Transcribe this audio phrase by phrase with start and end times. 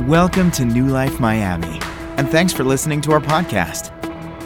[0.00, 1.78] Welcome to New Life Miami,
[2.16, 3.92] and thanks for listening to our podcast.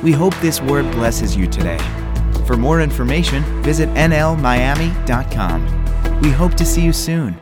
[0.03, 1.79] We hope this word blesses you today.
[2.46, 5.62] For more information, visit nlmiami.com.
[6.21, 7.38] We hope to see you soon.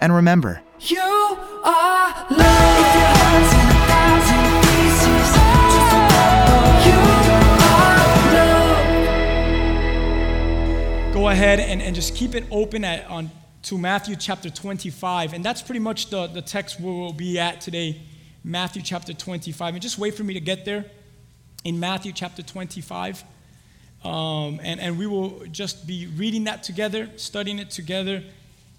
[0.00, 2.78] And remember, You are love.
[2.78, 5.32] If your heart's in a thousand pieces,
[5.72, 6.98] just remember you
[11.02, 11.14] are love.
[11.14, 13.30] go ahead and, and just keep it open at, on,
[13.66, 15.32] to Matthew chapter 25.
[15.32, 18.00] And that's pretty much the, the text where we'll be at today,
[18.44, 19.74] Matthew chapter 25.
[19.74, 20.84] And just wait for me to get there
[21.64, 23.24] in Matthew chapter 25.
[24.04, 28.22] Um, and, and we will just be reading that together, studying it together,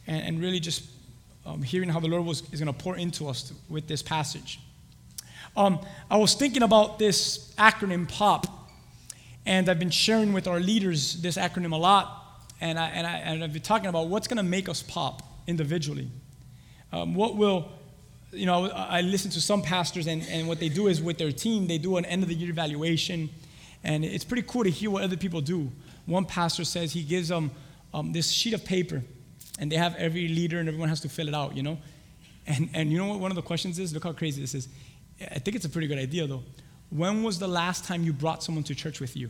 [0.07, 0.85] and, and really just
[1.45, 4.61] um, hearing how the Lord was, is going to pour into us with this passage.
[5.57, 8.47] Um, I was thinking about this acronym POP,
[9.45, 12.26] and I've been sharing with our leaders this acronym a lot.
[12.59, 15.21] And, I, and, I, and I've been talking about what's going to make us pop
[15.45, 16.09] individually.
[16.91, 17.69] Um, what will,
[18.31, 21.31] you know, I listen to some pastors, and, and what they do is with their
[21.31, 23.29] team, they do an end of the year evaluation.
[23.83, 25.71] And it's pretty cool to hear what other people do.
[26.05, 27.51] One pastor says he gives them
[27.93, 29.03] um, this sheet of paper,
[29.59, 31.77] and they have every leader, and everyone has to fill it out, you know?
[32.47, 33.93] And, and you know what one of the questions is?
[33.93, 34.67] Look how crazy this is.
[35.21, 36.43] I think it's a pretty good idea, though.
[36.89, 39.29] When was the last time you brought someone to church with you?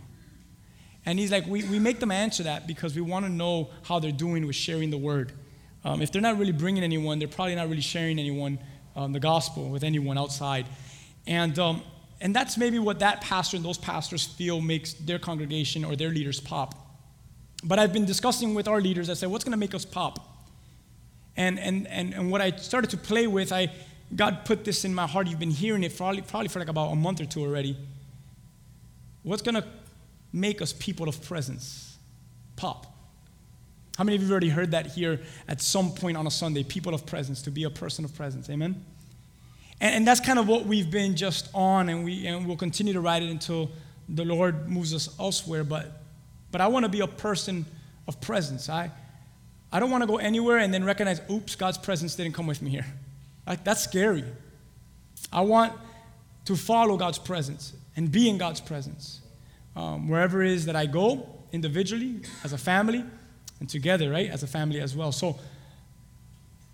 [1.07, 3.97] And he's like, we, we make them answer that because we want to know how
[3.97, 5.31] they're doing with sharing the word.
[5.85, 8.59] Um, if they're not really bringing anyone, they're probably not really sharing anyone,
[8.93, 10.65] um, the gospel, with anyone outside.
[11.25, 11.81] And, um,
[12.19, 16.09] and that's maybe what that pastor and those pastors feel makes their congregation or their
[16.09, 16.75] leaders pop.
[17.63, 20.19] But I've been discussing with our leaders, I said, what's going to make us pop?
[21.37, 23.71] And, and, and, and what I started to play with, I,
[24.13, 25.27] God put this in my heart.
[25.27, 27.77] You've been hearing it probably, probably for like about a month or two already.
[29.23, 29.65] What's going to
[30.33, 31.97] make us people of presence?
[32.55, 32.93] Pop.
[33.97, 36.63] How many of you have already heard that here at some point on a Sunday?
[36.63, 38.49] People of presence, to be a person of presence.
[38.49, 38.85] Amen?
[39.81, 42.93] And, and that's kind of what we've been just on, and, we, and we'll continue
[42.93, 43.71] to ride it until
[44.07, 45.63] the Lord moves us elsewhere.
[45.63, 46.03] But,
[46.51, 47.65] but I want to be a person
[48.07, 48.69] of presence.
[48.69, 48.91] I,
[49.71, 52.61] I don't want to go anywhere and then recognize, oops, God's presence didn't come with
[52.61, 52.85] me here.
[53.45, 54.23] Like, that's scary.
[55.31, 55.73] I want
[56.45, 59.21] to follow God's presence and be in God's presence.
[59.77, 63.03] Um, wherever it is that I go, individually, as a family,
[63.59, 65.11] and together, right, as a family as well.
[65.11, 65.37] So,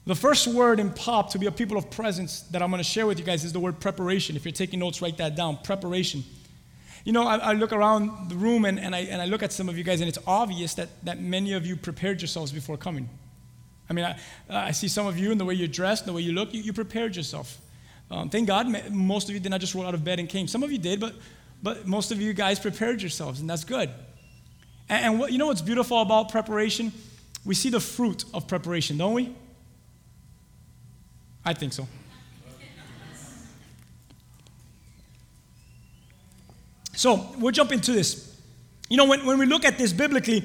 [0.05, 2.89] the first word in POP to be a people of presence that I'm going to
[2.89, 4.37] share with you guys is the word preparation.
[4.37, 6.23] If you're taking notes, write that down preparation.
[7.03, 9.51] You know, I, I look around the room and, and, I, and I look at
[9.51, 12.77] some of you guys, and it's obvious that, that many of you prepared yourselves before
[12.77, 13.09] coming.
[13.89, 14.17] I mean, I,
[14.49, 16.61] I see some of you in the way you're dressed, the way you look, you,
[16.61, 17.57] you prepared yourself.
[18.09, 20.47] Um, thank God, most of you did not just roll out of bed and came.
[20.47, 21.15] Some of you did, but,
[21.63, 23.89] but most of you guys prepared yourselves, and that's good.
[24.89, 26.91] And, and what, you know what's beautiful about preparation?
[27.45, 29.33] We see the fruit of preparation, don't we?
[31.45, 31.87] I think so.
[36.95, 38.35] So we'll jump into this.
[38.89, 40.43] You know, when, when we look at this biblically,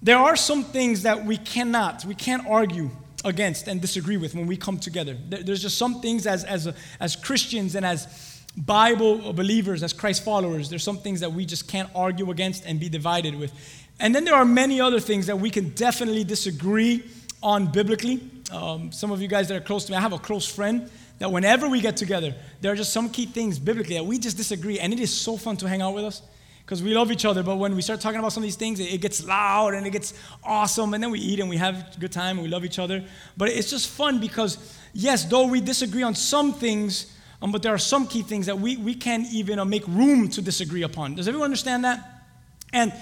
[0.00, 2.90] there are some things that we cannot, we can't argue
[3.24, 5.16] against and disagree with when we come together.
[5.28, 10.24] There- There's just some things as, as, as Christians and as Bible believers, as Christ
[10.24, 13.52] followers, there's some things that we just can't argue against and be divided with.
[13.98, 17.04] And then there are many other things that we can definitely disagree
[17.42, 18.20] on biblically.
[18.50, 20.90] Um, some of you guys that are close to me, I have a close friend
[21.18, 24.36] that whenever we get together, there are just some key things biblically that we just
[24.36, 24.78] disagree.
[24.78, 26.20] And it is so fun to hang out with us
[26.64, 27.42] because we love each other.
[27.42, 29.90] But when we start talking about some of these things, it, gets loud and it
[29.90, 30.94] gets awesome.
[30.94, 33.04] And then we eat and we have a good time and we love each other.
[33.36, 34.58] But it's just fun because,
[34.92, 37.12] yes, though we disagree on some things,
[37.42, 40.28] um, but there are some key things that we, we can't even uh, make room
[40.28, 41.16] to disagree upon.
[41.16, 42.24] Does everyone understand that?
[42.72, 42.92] And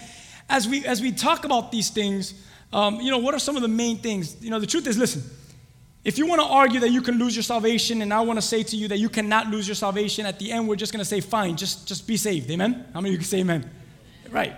[0.49, 2.35] as we, as we talk about these things,
[2.73, 4.43] um, you know, what are some of the main things?
[4.43, 5.23] You know, the truth is, listen,
[6.05, 8.43] if you want to argue that you can lose your salvation, and I want to
[8.43, 11.01] say to you that you cannot lose your salvation, at the end, we're just going
[11.01, 12.51] to say, fine, just, just be saved.
[12.51, 12.87] Amen?
[12.95, 13.71] How many of you can say amen?
[14.31, 14.55] Right.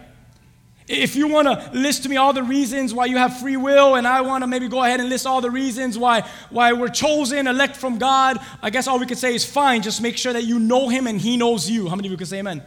[0.89, 3.95] If you want to list to me all the reasons why you have free will,
[3.95, 6.89] and I want to maybe go ahead and list all the reasons why, why we're
[6.89, 10.33] chosen, elect from God, I guess all we could say is fine, just make sure
[10.33, 11.89] that you know Him and He knows you.
[11.89, 12.63] How many of you can say amen?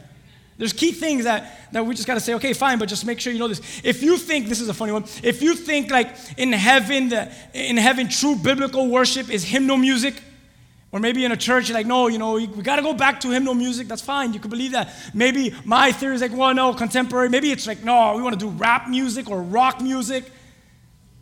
[0.57, 3.19] There's key things that, that we just got to say, okay, fine, but just make
[3.19, 3.81] sure you know this.
[3.83, 7.29] If you think, this is a funny one, if you think like in heaven, the,
[7.53, 10.21] in heaven, true biblical worship is hymnal music,
[10.95, 12.93] or maybe in a church, you're like, no, you know, we, we got to go
[12.93, 13.89] back to hymnal music.
[13.89, 14.31] That's fine.
[14.31, 14.93] You can believe that.
[15.13, 17.27] Maybe my theory is like, well, no, contemporary.
[17.27, 20.23] Maybe it's like, no, we want to do rap music or rock music.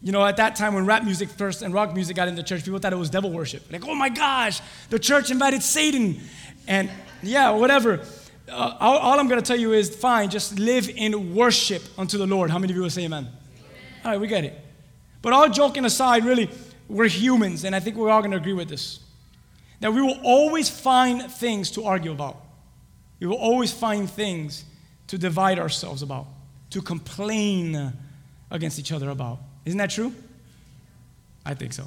[0.03, 2.63] You know, at that time when rap music first and rock music got into church,
[2.63, 3.63] people thought it was devil worship.
[3.71, 4.61] Like, oh my gosh,
[4.91, 6.21] the church invited Satan.
[6.67, 6.91] And
[7.23, 8.05] yeah, whatever.
[8.47, 12.19] Uh, all, all I'm going to tell you is fine, just live in worship unto
[12.19, 12.51] the Lord.
[12.51, 13.27] How many of you will say amen?
[14.05, 14.53] All right, we get it.
[15.23, 16.51] But all joking aside, really,
[16.87, 18.99] we're humans, and I think we're all going to agree with this.
[19.83, 22.37] That we will always find things to argue about.
[23.19, 24.63] We will always find things
[25.07, 26.25] to divide ourselves about,
[26.69, 27.91] to complain
[28.49, 29.39] against each other about.
[29.65, 30.15] Isn't that true?
[31.45, 31.83] I think so.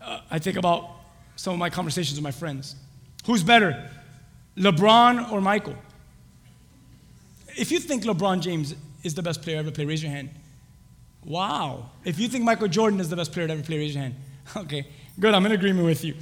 [0.00, 0.90] Uh, I think about
[1.36, 2.74] some of my conversations with my friends.
[3.26, 3.88] Who's better,
[4.56, 5.76] LeBron or Michael?
[7.56, 8.74] If you think LeBron James
[9.04, 10.30] is the best player ever played, raise your hand.
[11.24, 11.90] Wow.
[12.04, 14.16] If you think Michael Jordan is the best player ever played, raise your hand.
[14.56, 14.84] Okay,
[15.20, 15.32] good.
[15.32, 16.16] I'm in agreement with you.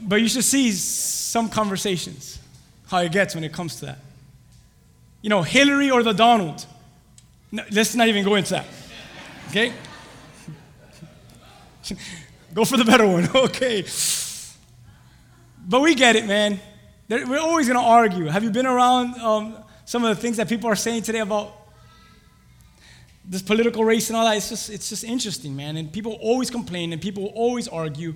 [0.00, 2.38] But you should see some conversations,
[2.88, 3.98] how it gets when it comes to that.
[5.22, 6.64] You know, Hillary or the Donald.
[7.50, 8.66] No, let's not even go into that.
[9.48, 9.72] Okay?
[12.54, 13.28] go for the better one.
[13.34, 13.84] Okay.
[15.68, 16.60] But we get it, man.
[17.08, 18.26] We're always going to argue.
[18.26, 21.52] Have you been around um, some of the things that people are saying today about
[23.24, 24.36] this political race and all that?
[24.36, 25.76] It's just, it's just interesting, man.
[25.76, 28.14] And people always complain and people always argue.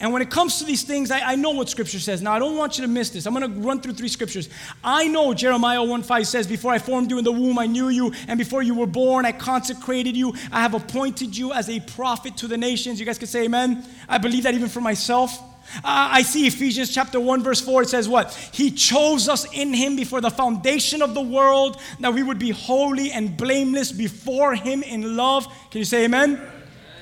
[0.00, 2.22] And when it comes to these things, I, I, know what Scripture says.
[2.22, 3.26] Now, I don't want you to miss this.
[3.26, 4.48] I'm going to run through three Scriptures.
[4.82, 7.90] I know Jeremiah 1 5 says, Before I formed you in the womb, I knew
[7.90, 10.32] you, and before you were born, I consecrated you.
[10.50, 12.98] I have appointed you as a prophet to the nations.
[12.98, 13.84] You guys can say amen.
[14.08, 15.38] I believe that even for myself.
[15.76, 17.82] Uh, I see Ephesians chapter 1, verse 4.
[17.82, 18.32] It says, What?
[18.52, 22.50] He chose us in Him before the foundation of the world that we would be
[22.50, 25.46] holy and blameless before Him in love.
[25.70, 26.40] Can you say amen?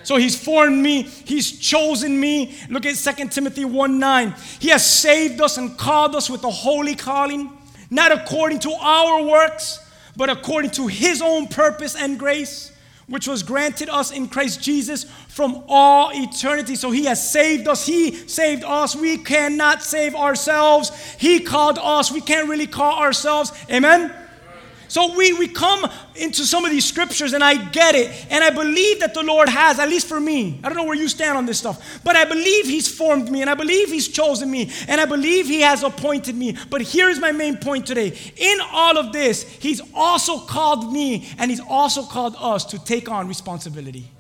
[0.09, 2.57] So he's formed me, he's chosen me.
[2.71, 4.35] Look at 2 Timothy 1 9.
[4.59, 7.53] He has saved us and called us with a holy calling,
[7.91, 12.73] not according to our works, but according to his own purpose and grace,
[13.07, 16.75] which was granted us in Christ Jesus from all eternity.
[16.75, 18.97] So he has saved us, he saved us.
[18.97, 20.91] We cannot save ourselves.
[21.19, 23.53] He called us, we can't really call ourselves.
[23.71, 24.15] Amen.
[24.89, 25.87] So we, we come
[26.17, 28.27] into some of these scriptures and I get it.
[28.31, 30.97] And I believe that the Lord has, at least for me, I don't know where
[30.97, 34.09] you stand on this stuff, but I believe He's formed me and I believe He's
[34.09, 36.57] chosen me and I believe He has appointed me.
[36.71, 38.19] But here's my main point today.
[38.37, 43.11] In all of this, He's also called me and He's also called us to take
[43.11, 44.11] on responsibility.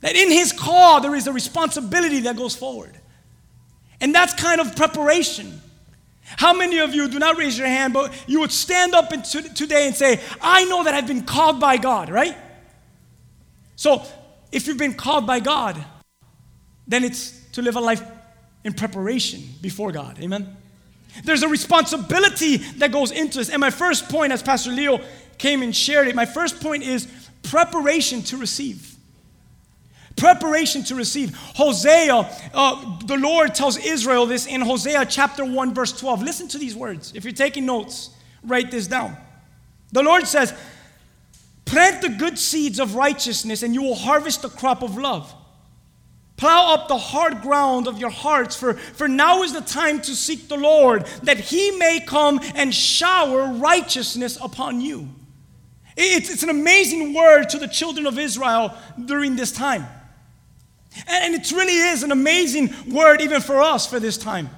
[0.00, 2.98] That in His call, there is a responsibility that goes forward.
[4.00, 5.60] And that's kind of preparation.
[6.36, 9.86] How many of you do not raise your hand, but you would stand up today
[9.86, 12.36] and say, I know that I've been called by God, right?
[13.76, 14.02] So,
[14.52, 15.82] if you've been called by God,
[16.86, 18.02] then it's to live a life
[18.64, 20.18] in preparation before God.
[20.20, 20.56] Amen?
[21.24, 23.50] There's a responsibility that goes into this.
[23.50, 25.00] And my first point, as Pastor Leo
[25.38, 27.08] came and shared it, my first point is
[27.42, 28.97] preparation to receive
[30.18, 31.34] preparation to receive.
[31.36, 32.14] Hosea,
[32.54, 36.22] uh, the Lord tells Israel this in Hosea chapter 1, verse 12.
[36.22, 37.12] Listen to these words.
[37.14, 38.10] If you're taking notes,
[38.42, 39.16] write this down.
[39.92, 40.52] The Lord says,
[41.64, 45.34] Plant the good seeds of righteousness, and you will harvest the crop of love.
[46.38, 50.14] Plow up the hard ground of your hearts, for, for now is the time to
[50.14, 55.08] seek the Lord, that he may come and shower righteousness upon you.
[55.96, 58.72] It's, it's an amazing word to the children of Israel
[59.04, 59.84] during this time.
[61.06, 64.50] And it really is an amazing word, even for us, for this time.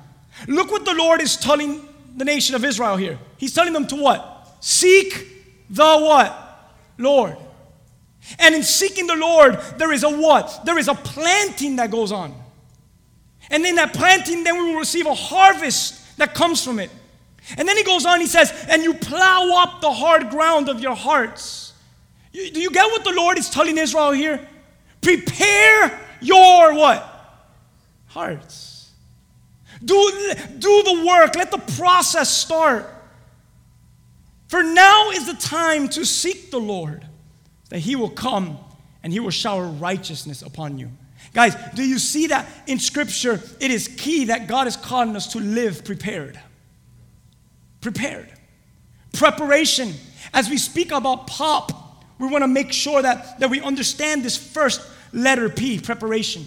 [0.46, 1.86] Look what the Lord is telling
[2.16, 3.18] the nation of Israel here.
[3.36, 4.56] He's telling them to what?
[4.60, 5.26] Seek
[5.68, 6.46] the what?
[6.98, 7.36] Lord.
[8.38, 10.60] And in seeking the Lord, there is a what?
[10.64, 12.34] There is a planting that goes on.
[13.50, 16.90] And in that planting, then we will receive a harvest that comes from it.
[17.56, 20.80] And then he goes on, he says, and you plow up the hard ground of
[20.80, 21.72] your hearts.
[22.32, 24.46] You, do you get what the Lord is telling Israel here?
[25.00, 27.06] Prepare your what?
[28.06, 28.90] Hearts.
[29.84, 29.94] Do,
[30.58, 31.36] do the work.
[31.36, 32.92] Let the process start.
[34.48, 37.06] For now is the time to seek the Lord,
[37.68, 38.58] that He will come
[39.02, 40.90] and He will shower righteousness upon you.
[41.32, 43.40] Guys, do you see that in Scripture?
[43.60, 46.40] It is key that God is calling us to live prepared.
[47.80, 48.28] Prepared.
[49.12, 49.94] Preparation.
[50.34, 54.36] As we speak about pop, we want to make sure that, that we understand this
[54.36, 54.80] first
[55.12, 56.46] Letter P, preparation.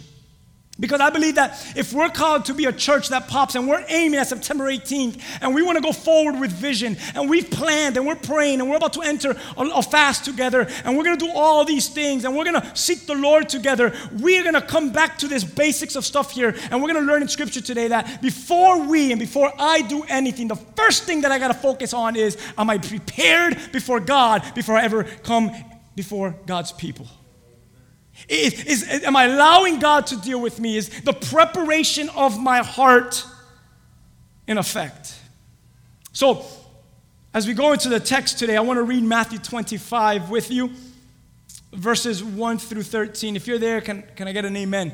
[0.80, 3.86] Because I believe that if we're called to be a church that pops and we're
[3.90, 7.96] aiming at September 18th and we want to go forward with vision and we've planned
[7.96, 11.26] and we're praying and we're about to enter a, fast together and we're going to
[11.28, 14.62] do all these things and we're going to seek the Lord together, we're going to
[14.64, 17.62] come back to this basics of stuff here and we're going to learn in scripture
[17.62, 21.50] today that before we and before I do anything, the first thing that I got
[21.50, 25.52] to focus on is am I prepared before God before I ever come
[25.96, 27.06] before God's people?
[28.30, 30.78] Is, is, am I allowing God to deal with me?
[30.78, 33.26] Is the preparation of my heart
[34.48, 35.20] in effect?
[36.14, 36.46] So,
[37.34, 40.72] as we go into the text today, I want to read Matthew 25 with you.
[41.74, 43.36] verses 1 through 13.
[43.36, 44.94] If you're there, can, can I get an amen?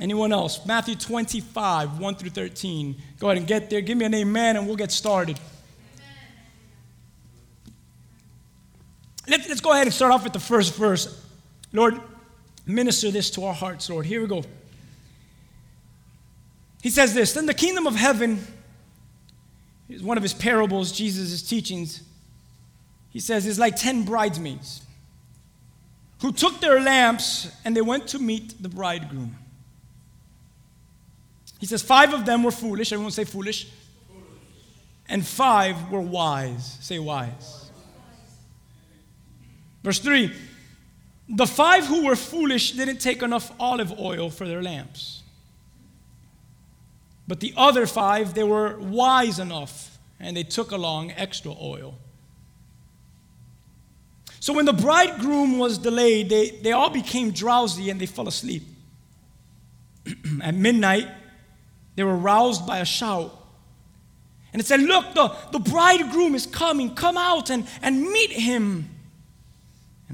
[0.00, 0.66] Anyone else?
[0.66, 2.96] Matthew 25, 1 through 13.
[3.18, 3.80] Go ahead and get there.
[3.80, 5.38] Give me an amen and we'll get started.
[9.26, 11.23] Let's, let's go ahead and start off with the first verse.
[11.74, 12.00] Lord,
[12.64, 14.06] minister this to our hearts, Lord.
[14.06, 14.44] Here we go.
[16.82, 18.46] He says this Then the kingdom of heaven
[19.88, 22.02] is one of his parables, Jesus' teachings.
[23.10, 24.82] He says, is like 10 bridesmaids
[26.20, 29.36] who took their lamps and they went to meet the bridegroom.
[31.60, 32.92] He says, Five of them were foolish.
[32.92, 33.68] Everyone say foolish.
[35.08, 36.78] And five were wise.
[36.80, 37.70] Say wise.
[39.82, 40.32] Verse 3
[41.28, 45.22] The five who were foolish didn't take enough olive oil for their lamps.
[47.26, 51.94] But the other five, they were wise enough and they took along extra oil.
[54.40, 58.64] So when the bridegroom was delayed, they, they all became drowsy and they fell asleep.
[60.42, 61.08] At midnight,
[61.96, 63.34] they were roused by a shout.
[64.52, 66.94] And it said, Look, the, the bridegroom is coming.
[66.94, 68.93] Come out and, and meet him.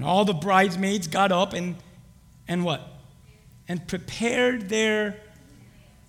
[0.01, 1.77] And all the bridesmaids got up and,
[2.49, 2.81] and what?
[3.69, 5.21] And prepared their,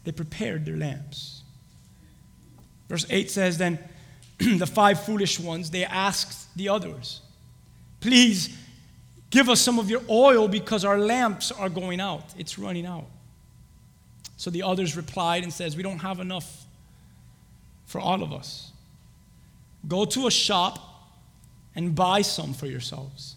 [0.06, 1.42] they prepared their lamps.
[2.88, 3.78] Verse 8 says, Then
[4.40, 7.20] the five foolish ones, they asked the others,
[8.00, 8.58] Please
[9.30, 12.24] give us some of your oil because our lamps are going out.
[12.38, 13.08] It's running out.
[14.38, 16.64] So the others replied and says, We don't have enough
[17.88, 18.72] for all of us.
[19.86, 20.80] Go to a shop
[21.76, 23.36] and buy some for yourselves.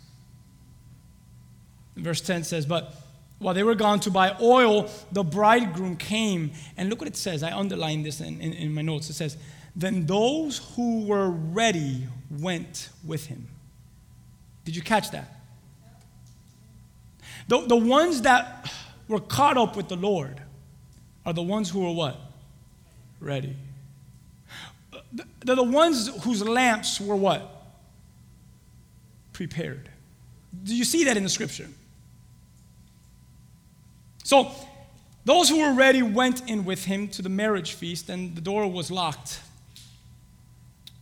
[1.96, 2.94] Verse 10 says, But
[3.38, 6.52] while they were gone to buy oil, the bridegroom came.
[6.76, 7.42] And look what it says.
[7.42, 9.10] I underlined this in, in, in my notes.
[9.10, 9.36] It says,
[9.76, 13.48] Then those who were ready went with him.
[14.64, 15.40] Did you catch that?
[17.48, 18.72] The, the ones that
[19.08, 20.40] were caught up with the Lord
[21.26, 22.18] are the ones who are what?
[23.20, 23.56] Ready.
[25.44, 27.50] They're the ones whose lamps were what?
[29.32, 29.88] Prepared.
[30.62, 31.68] Do you see that in the scripture?
[34.24, 34.50] So,
[35.24, 38.66] those who were ready went in with him to the marriage feast, and the door
[38.70, 39.40] was locked.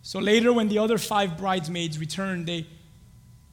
[0.02, 2.66] So later, when the other five bridesmaids returned, they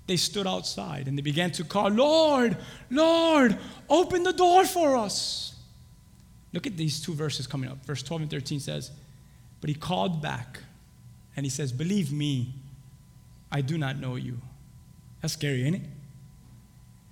[0.10, 2.58] they stood outside and they began to call, Lord,
[2.90, 3.56] Lord,
[3.88, 5.54] open the door for us.
[6.52, 7.86] Look at these two verses coming up.
[7.86, 8.90] Verse 12 and 13 says,
[9.62, 10.62] But he called back
[11.36, 12.56] and he says, Believe me,
[13.52, 14.42] I do not know you.
[15.22, 15.82] That's scary, ain't it?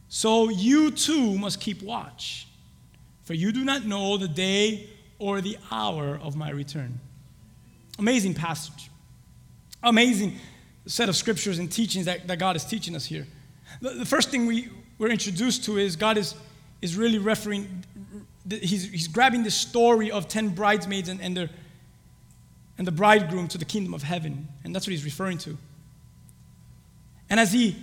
[0.09, 2.47] So you too must keep watch,
[3.23, 6.99] for you do not know the day or the hour of my return.
[7.99, 8.89] Amazing passage.
[9.83, 10.37] Amazing
[10.85, 13.27] set of scriptures and teachings that, that God is teaching us here.
[13.81, 16.33] The, the first thing we, we're introduced to is God is,
[16.81, 17.83] is really referring,
[18.49, 21.49] he's, he's grabbing the story of 10 bridesmaids and, and, their,
[22.77, 24.47] and the bridegroom to the kingdom of heaven.
[24.63, 25.57] And that's what he's referring to.
[27.29, 27.75] And as he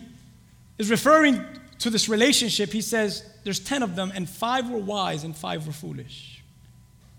[0.79, 1.45] is referring
[1.85, 5.67] to this relationship, he says there's 10 of them, and five were wise and five
[5.67, 6.43] were foolish.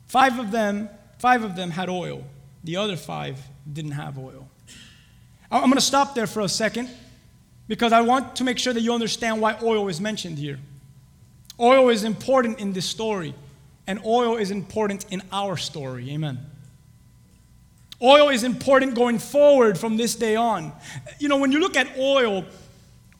[0.08, 2.24] Five of them, five of them had oil.
[2.64, 3.38] The other five
[3.72, 4.50] didn't have oil.
[5.52, 6.90] I'm going to stop there for a second
[7.68, 10.58] because I want to make sure that you understand why oil is mentioned here.
[11.60, 13.36] Oil is important in this story,
[13.86, 16.10] and oil is important in our story.
[16.10, 16.40] Amen.
[18.02, 20.72] Oil is important going forward from this day on.
[21.20, 22.46] You know, when you look at oil,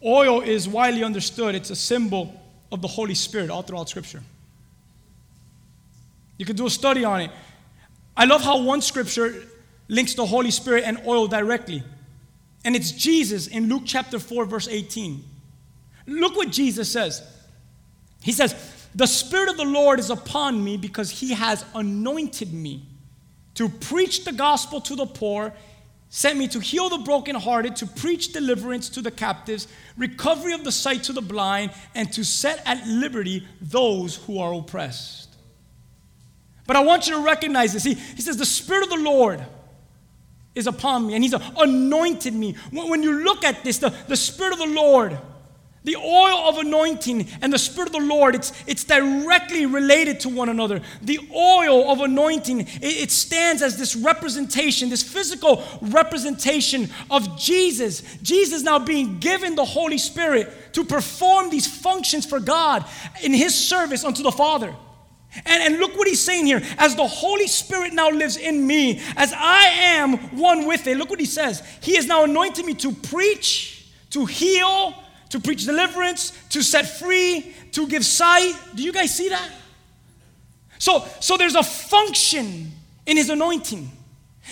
[0.06, 2.40] oil is widely understood, it's a symbol
[2.72, 4.22] of the Holy Spirit all throughout Scripture.
[6.38, 7.32] You can do a study on it.
[8.18, 9.44] I love how one scripture
[9.88, 11.84] links the Holy Spirit and oil directly.
[12.64, 15.24] And it's Jesus in Luke chapter 4, verse 18.
[16.08, 17.22] Look what Jesus says.
[18.22, 18.56] He says,
[18.96, 22.84] The Spirit of the Lord is upon me because he has anointed me
[23.56, 25.54] to preach the gospel to the poor,
[26.10, 30.72] sent me to heal the brokenhearted, to preach deliverance to the captives, recovery of the
[30.72, 35.36] sight to the blind, and to set at liberty those who are oppressed.
[36.68, 37.84] But I want you to recognize this.
[37.84, 39.46] He, he says, The Spirit of the Lord
[40.56, 42.56] is upon me and he's anointed me.
[42.72, 45.18] When you look at this, the, the Spirit of the Lord,
[45.86, 50.30] the oil of anointing and the Spirit of the Lord, it's, it's directly related to
[50.30, 50.82] one another.
[51.04, 58.02] The oil of anointing, it, it stands as this representation, this physical representation of Jesus.
[58.24, 62.84] Jesus now being given the Holy Spirit to perform these functions for God
[63.24, 64.76] in his service unto the Father.
[65.46, 66.64] And, and look what he's saying here.
[66.80, 71.12] As the Holy Spirit now lives in me, as I am one with it, look
[71.12, 71.62] what he says.
[71.82, 74.96] He has now anointed me to preach, to heal,
[75.36, 78.54] to preach deliverance, to set free, to give sight.
[78.74, 79.52] Do you guys see that?
[80.78, 82.72] So, so there's a function
[83.06, 83.92] in his anointing.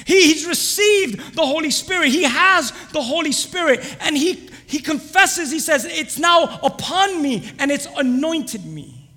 [0.06, 2.10] He, he's received the Holy Spirit.
[2.10, 3.80] He has the Holy Spirit.
[4.02, 9.10] And he, he confesses, he says, It's now upon me and it's anointed me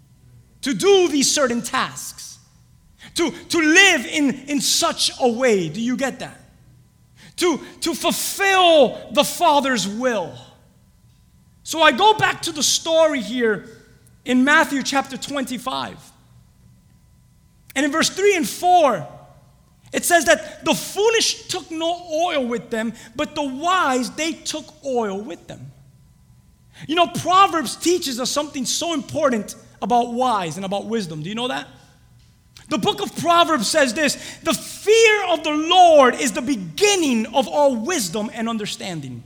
[0.60, 2.38] to do these certain tasks,
[3.16, 5.68] to, to live in, in such a way.
[5.68, 6.40] Do you get that?
[7.38, 10.32] To, to fulfill the Father's will.
[11.66, 13.68] So I go back to the story here
[14.24, 15.98] in Matthew chapter 25.
[17.74, 19.04] And in verse 3 and 4,
[19.92, 24.64] it says that the foolish took no oil with them, but the wise, they took
[24.84, 25.72] oil with them.
[26.86, 31.24] You know, Proverbs teaches us something so important about wise and about wisdom.
[31.24, 31.66] Do you know that?
[32.68, 37.48] The book of Proverbs says this the fear of the Lord is the beginning of
[37.48, 39.24] all wisdom and understanding.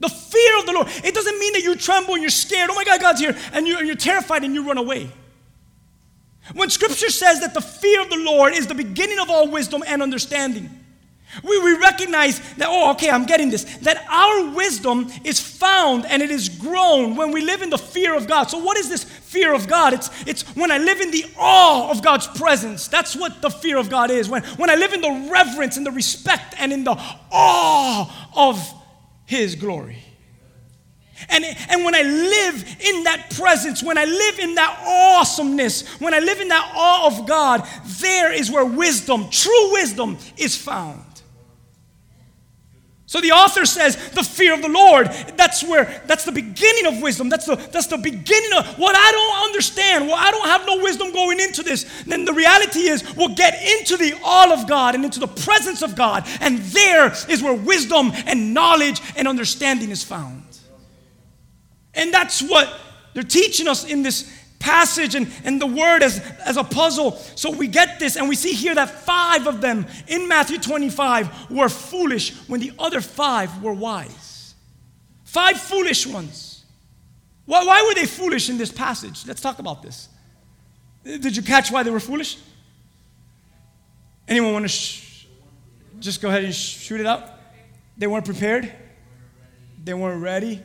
[0.00, 0.86] The fear of the Lord.
[1.04, 2.70] It doesn't mean that you tremble and you're scared.
[2.70, 3.36] Oh my God, God's here.
[3.52, 5.10] And you're, you're terrified and you run away.
[6.54, 9.82] When scripture says that the fear of the Lord is the beginning of all wisdom
[9.86, 10.70] and understanding,
[11.44, 13.64] we, we recognize that, oh, okay, I'm getting this.
[13.78, 18.16] That our wisdom is found and it is grown when we live in the fear
[18.16, 18.44] of God.
[18.44, 19.92] So, what is this fear of God?
[19.92, 22.88] It's, it's when I live in the awe of God's presence.
[22.88, 24.28] That's what the fear of God is.
[24.28, 26.96] When, when I live in the reverence and the respect and in the
[27.30, 28.77] awe of
[29.28, 29.98] His glory.
[31.28, 36.14] And, and when I live in that presence, when I live in that awesomeness, when
[36.14, 37.68] I live in that awe of God,
[38.00, 41.04] there is where wisdom, true wisdom, is found.
[43.08, 47.00] So the author says the fear of the Lord, that's where that's the beginning of
[47.00, 47.30] wisdom.
[47.30, 50.06] That's the that's the beginning of what I don't understand.
[50.06, 51.84] Well, I don't have no wisdom going into this.
[52.02, 55.80] Then the reality is we'll get into the all of God and into the presence
[55.80, 60.42] of God, and there is where wisdom and knowledge and understanding is found.
[61.94, 62.70] And that's what
[63.14, 67.12] they're teaching us in this passage and, and the word as, as a puzzle.
[67.36, 71.50] So we get this, and we see here that five of them in Matthew 25
[71.50, 74.54] were foolish when the other five were wise.
[75.24, 76.64] Five foolish ones.
[77.46, 79.26] Why, why were they foolish in this passage?
[79.26, 80.08] Let's talk about this.
[81.04, 82.38] Did you catch why they were foolish?
[84.26, 85.26] Anyone want to sh-
[85.98, 87.30] just go ahead and sh- shoot it out?
[87.96, 88.72] They weren't prepared.
[89.82, 90.62] They weren't ready.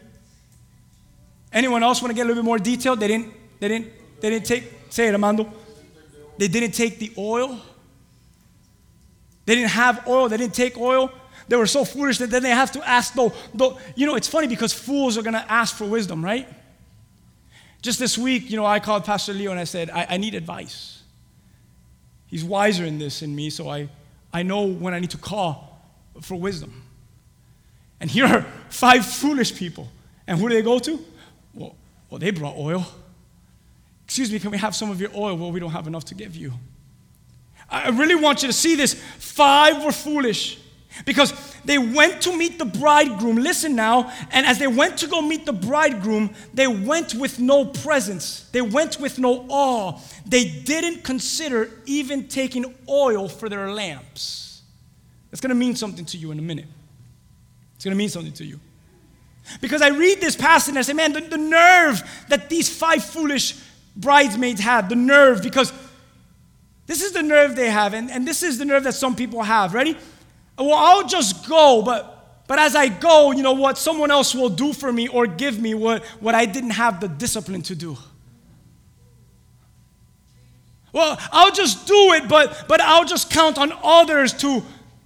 [1.53, 2.99] Anyone else want to get a little bit more detailed?
[2.99, 5.49] They didn't, they didn't, they didn't take, say it, Amando.
[6.37, 7.61] They didn't take the oil.
[9.45, 10.27] They didn't have oil.
[10.27, 11.09] They didn't take oil.
[11.47, 14.27] They were so foolish that then they have to ask, though, though you know, it's
[14.27, 16.45] funny because fools are going to ask for wisdom, right?
[17.81, 20.35] Just this week, you know, I called Pastor Leo and I said, I, I need
[20.35, 21.01] advice.
[22.27, 23.87] He's wiser in this than me, so I,
[24.33, 25.87] I know when I need to call
[26.19, 26.83] for wisdom.
[28.01, 29.87] And here are five foolish people.
[30.27, 30.99] And who do they go to?
[31.53, 31.77] Well,
[32.09, 32.85] well, they brought oil.
[34.05, 35.35] Excuse me, can we have some of your oil?
[35.37, 36.53] Well, we don't have enough to give you.
[37.69, 38.93] I really want you to see this.
[38.93, 40.59] Five were foolish
[41.05, 41.33] because
[41.65, 43.37] they went to meet the bridegroom.
[43.37, 47.65] Listen now, and as they went to go meet the bridegroom, they went with no
[47.65, 49.99] presence, they went with no awe.
[50.25, 54.61] They didn't consider even taking oil for their lamps.
[55.31, 56.67] It's gonna mean something to you in a minute.
[57.75, 58.59] It's gonna mean something to you.
[59.59, 63.03] Because I read this passage and I say, man, the, the nerve that these five
[63.03, 63.55] foolish
[63.95, 65.71] bridesmaids have the nerve, because
[66.85, 69.41] this is the nerve they have, and, and this is the nerve that some people
[69.43, 69.73] have.
[69.73, 69.97] Ready?
[70.57, 73.77] Well, I'll just go, but, but as I go, you know what?
[73.77, 77.07] Someone else will do for me or give me what, what I didn't have the
[77.07, 77.97] discipline to do.
[80.91, 84.61] Well, I'll just do it, but, but I'll just count on others to,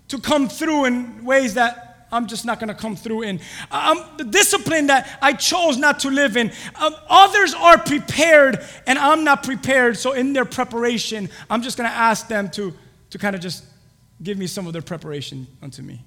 [0.09, 3.39] to come through in ways that I'm just not going to come through in.
[3.71, 6.51] Um, the discipline that I chose not to live in.
[6.75, 9.97] Um, others are prepared and I'm not prepared.
[9.97, 12.73] So, in their preparation, I'm just going to ask them to,
[13.09, 13.65] to kind of just
[14.21, 16.01] give me some of their preparation unto me.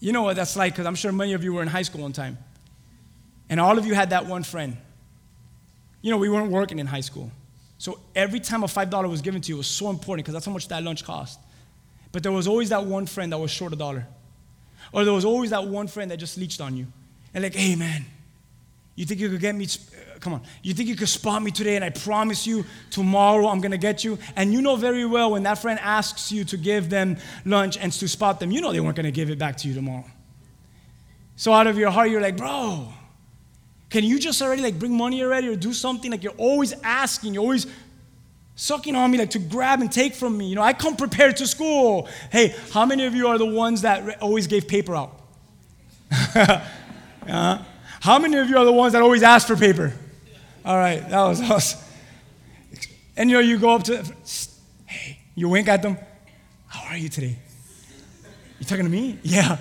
[0.00, 2.02] You know what that's like because I'm sure many of you were in high school
[2.02, 2.38] one time.
[3.48, 4.76] And all of you had that one friend.
[6.00, 7.30] You know, we weren't working in high school.
[7.78, 10.52] So every time a $5 was given to you, was so important because that's how
[10.52, 11.38] much that lunch cost.
[12.12, 14.06] But there was always that one friend that was short a dollar.
[14.92, 16.86] Or there was always that one friend that just leeched on you.
[17.34, 18.04] And like, hey man,
[18.94, 19.64] you think you could get me?
[19.64, 20.42] Uh, come on.
[20.62, 23.78] You think you could spot me today and I promise you tomorrow I'm going to
[23.78, 24.18] get you?
[24.36, 27.90] And you know very well when that friend asks you to give them lunch and
[27.92, 30.04] to spot them, you know they weren't going to give it back to you tomorrow.
[31.36, 32.88] So out of your heart, you're like, bro,
[33.88, 36.10] can you just already like bring money already or do something?
[36.10, 37.66] Like you're always asking, you're always
[38.54, 40.46] sucking on me like to grab and take from me.
[40.46, 42.08] You know, I come prepared to school.
[42.30, 45.18] Hey, how many of you are the ones that always gave paper out?
[47.24, 47.62] Uh,
[48.00, 49.92] how many of you are the ones that always ask for paper?
[50.64, 51.88] All right, that was us.
[53.16, 54.02] And you know, you go up to,
[54.86, 55.96] hey, you wink at them.
[56.66, 57.38] How are you today?
[58.58, 59.18] You talking to me?
[59.22, 59.56] Yeah.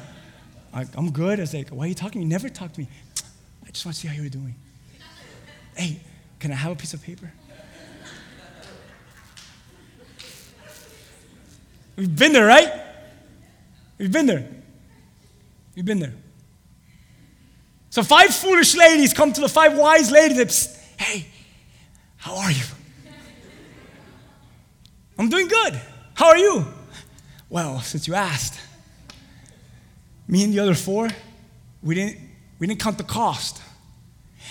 [0.74, 1.40] I, I'm good.
[1.40, 2.32] I was like, why are you talking to me?
[2.32, 2.88] Never talk to me.
[3.68, 4.56] I just want to see how you're doing.
[5.76, 6.00] Hey,
[6.40, 7.32] can I have a piece of paper?
[11.96, 12.72] We've been there, right?
[13.98, 14.48] We've been there.
[15.76, 16.14] We've been there.
[17.90, 20.40] So five foolish ladies come to the five wise ladies.
[20.40, 21.28] And, "Psst, hey,
[22.18, 22.64] how are you?
[25.18, 25.80] I'm doing good.
[26.14, 26.66] How are you?
[27.50, 28.60] Well, since you asked,
[30.28, 31.10] me and the other four,
[31.84, 32.18] we didn't,
[32.60, 33.62] we didn't count the cost.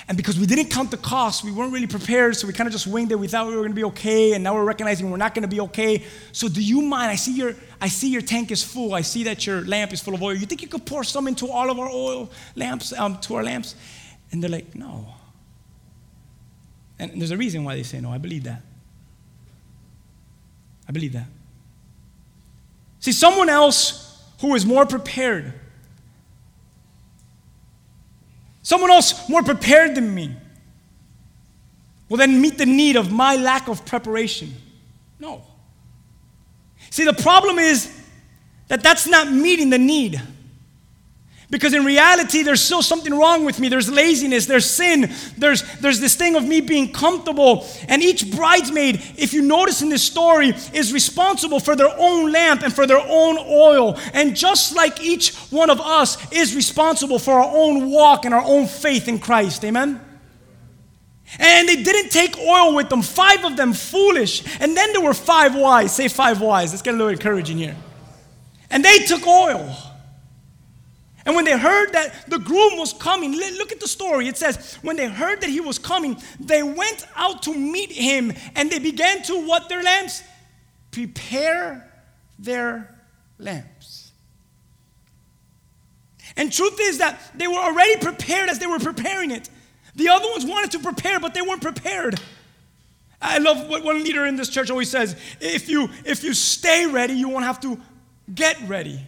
[0.09, 2.73] And because we didn't count the cost, we weren't really prepared, so we kind of
[2.73, 3.19] just winged it.
[3.19, 5.43] We thought we were going to be okay, and now we're recognizing we're not going
[5.43, 6.05] to be okay.
[6.33, 7.11] So, do you mind?
[7.11, 8.95] I see your, I see your tank is full.
[8.95, 10.35] I see that your lamp is full of oil.
[10.35, 13.45] You think you could pour some into all of our oil lamps, um, to our
[13.45, 13.75] lamps?
[14.33, 15.07] And they're like, no.
[16.99, 18.11] And there's a reason why they say no.
[18.11, 18.63] I believe that.
[20.89, 21.27] I believe that.
[23.01, 25.55] See, someone else who is more prepared
[28.63, 30.35] someone else more prepared than me
[32.09, 34.53] will then meet the need of my lack of preparation.
[35.19, 35.43] No.
[36.91, 37.97] See, the problem is
[38.69, 40.21] that that's not meeting the need.
[41.51, 43.69] Because in reality, there's still something wrong with me.
[43.69, 47.67] There's laziness, there's sin, there's, there's this thing of me being comfortable.
[47.89, 52.63] And each bridesmaid, if you notice in this story, is responsible for their own lamp
[52.63, 53.99] and for their own oil.
[54.15, 58.45] And just like each one of us is responsible for our own walk and our
[58.45, 59.65] own faith in Christ.
[59.65, 60.01] Amen?
[61.39, 64.45] And they didn't take oil with them, five of them foolish.
[64.61, 65.95] And then there were five wise.
[65.95, 66.71] Say five wise.
[66.71, 67.77] Let's get a little encouraging here.
[68.71, 69.90] And they took oil.
[71.27, 74.27] And when they heard that the groom was coming, look at the story.
[74.27, 78.33] It says, when they heard that he was coming, they went out to meet him
[78.57, 80.23] and they began to what their lamps?
[80.91, 81.93] Prepare
[82.39, 82.95] their
[83.39, 84.13] lamps.
[86.37, 89.51] And truth is that they were already prepared as they were preparing it.
[89.97, 92.19] The other ones wanted to prepare, but they weren't prepared.
[93.21, 96.87] I love what one leader in this church always says if you, if you stay
[96.87, 97.79] ready, you won't have to
[98.35, 99.01] get ready.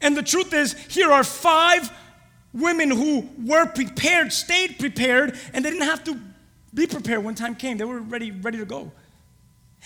[0.00, 1.90] And the truth is, here are five
[2.52, 6.18] women who were prepared, stayed prepared, and they didn't have to
[6.74, 7.78] be prepared when time came.
[7.78, 8.92] They were ready, ready to go.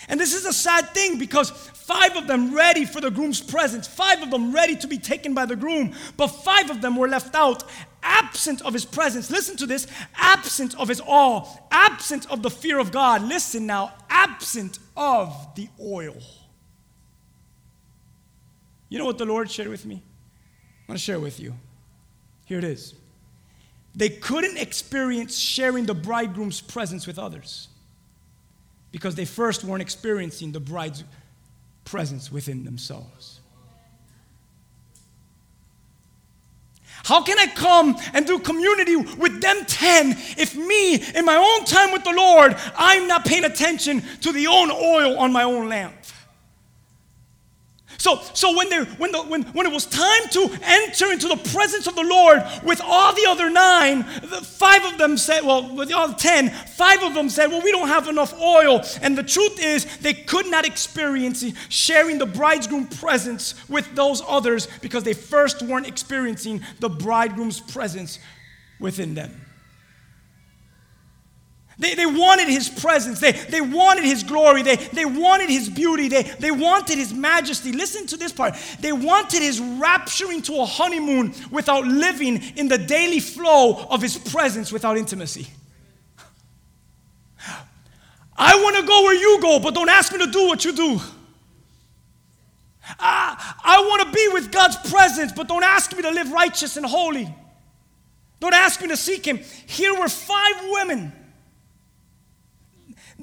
[0.07, 3.87] And this is a sad thing because five of them ready for the groom's presence,
[3.87, 7.07] five of them ready to be taken by the groom, but five of them were
[7.07, 7.63] left out,
[8.01, 9.29] absent of his presence.
[9.29, 13.21] Listen to this absent of his awe, absent of the fear of God.
[13.21, 16.17] Listen now, absent of the oil.
[18.91, 19.95] You know what the Lord shared with me?
[19.95, 21.53] I want to share with you.
[22.43, 22.93] Here it is.
[23.95, 27.69] They couldn't experience sharing the bridegroom's presence with others
[28.91, 31.05] because they first weren't experiencing the bride's
[31.85, 33.39] presence within themselves.
[37.05, 41.65] How can I come and do community with them 10 if me, in my own
[41.65, 45.69] time with the Lord, I'm not paying attention to the own oil on my own
[45.69, 45.95] lamp?
[48.01, 51.35] So, so when, they, when, the, when, when it was time to enter into the
[51.53, 55.93] presence of the Lord with all the other nine, five of them said, well, with
[55.93, 58.81] all the ten, five of them said, well, we don't have enough oil.
[59.03, 64.67] And the truth is, they could not experience sharing the bridegroom presence with those others
[64.81, 68.17] because they first weren't experiencing the bridegroom's presence
[68.79, 69.45] within them.
[71.81, 73.19] They, they wanted his presence.
[73.19, 74.61] They, they wanted his glory.
[74.61, 76.09] They, they wanted his beauty.
[76.09, 77.71] They, they wanted his majesty.
[77.71, 78.53] Listen to this part.
[78.79, 84.15] They wanted his rapturing to a honeymoon without living in the daily flow of his
[84.15, 85.47] presence without intimacy.
[88.37, 90.73] I want to go where you go, but don't ask me to do what you
[90.73, 91.01] do.
[92.99, 96.77] I, I want to be with God's presence, but don't ask me to live righteous
[96.77, 97.33] and holy.
[98.39, 99.39] Don't ask me to seek Him.
[99.65, 101.13] Here were five women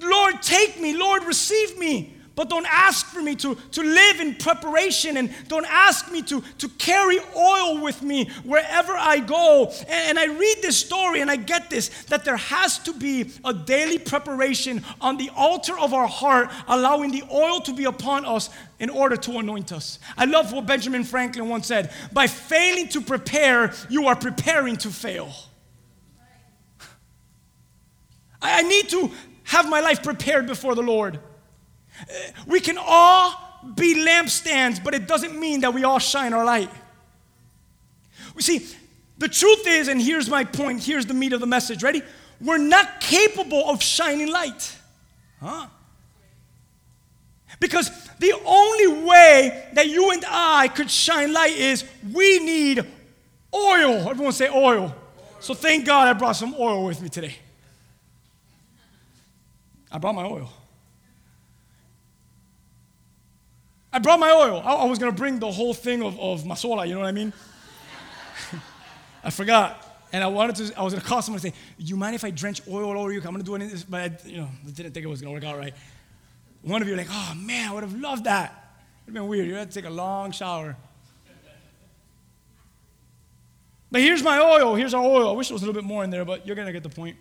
[0.00, 0.96] Lord, take me.
[0.96, 2.14] Lord, receive me.
[2.38, 6.40] But don't ask for me to, to live in preparation and don't ask me to,
[6.58, 9.72] to carry oil with me wherever I go.
[9.88, 13.32] And, and I read this story and I get this that there has to be
[13.44, 18.24] a daily preparation on the altar of our heart, allowing the oil to be upon
[18.24, 19.98] us in order to anoint us.
[20.16, 24.90] I love what Benjamin Franklin once said by failing to prepare, you are preparing to
[24.90, 25.32] fail.
[28.40, 29.11] I need to
[29.48, 31.18] have my life prepared before the Lord.
[32.00, 32.14] Uh,
[32.46, 33.34] we can all
[33.74, 36.70] be lampstands, but it doesn't mean that we all shine our light.
[38.34, 38.66] We see,
[39.18, 41.82] The truth is, and here's my point, here's the meat of the message.
[41.82, 42.02] Ready?
[42.40, 44.76] We're not capable of shining light.
[45.40, 45.66] Huh?
[47.58, 52.87] Because the only way that you and I could shine light is we need
[53.52, 54.08] oil.
[54.08, 54.94] Everyone say oil.
[55.40, 57.34] So thank God I brought some oil with me today.
[59.90, 60.51] I brought my oil.
[63.92, 64.62] I brought my oil.
[64.64, 67.09] I, I was going to bring the whole thing of, of Mazola, you know what
[67.09, 67.33] I mean?
[69.24, 69.85] I forgot.
[70.12, 72.24] And I wanted to, I was going to call someone and say, you mind if
[72.24, 73.18] I drench oil all over you?
[73.18, 75.35] I'm going to do it, but I, you know, I didn't think it was going
[75.35, 75.74] to work out right.
[76.62, 78.51] One of you like, oh man, I would have loved that.
[78.51, 79.46] It would have been weird.
[79.46, 80.77] You had to take a long shower.
[83.90, 84.74] But here's my oil.
[84.74, 85.31] Here's our oil.
[85.31, 86.83] I wish there was a little bit more in there, but you're going to get
[86.83, 87.16] the point.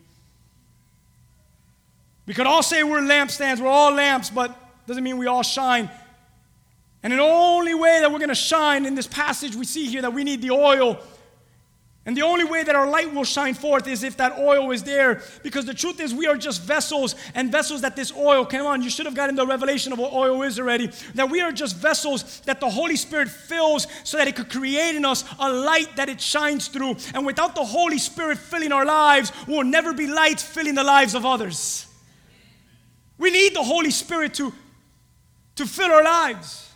[2.28, 5.90] We could all say we're lampstands, we're all lamps, but doesn't mean we all shine.
[7.02, 10.04] And the only way that we're going to shine in this passage we see here
[10.04, 11.02] that we need the oil
[12.08, 14.82] and the only way that our light will shine forth is if that oil is
[14.82, 15.22] there.
[15.44, 18.82] Because the truth is, we are just vessels, and vessels that this oil, come on,
[18.82, 20.90] you should have gotten the revelation of what oil is already.
[21.16, 24.96] That we are just vessels that the Holy Spirit fills so that it could create
[24.96, 26.96] in us a light that it shines through.
[27.14, 31.14] And without the Holy Spirit filling our lives, we'll never be lights filling the lives
[31.14, 31.87] of others.
[33.18, 34.54] We need the Holy Spirit to,
[35.56, 36.72] to fill our lives.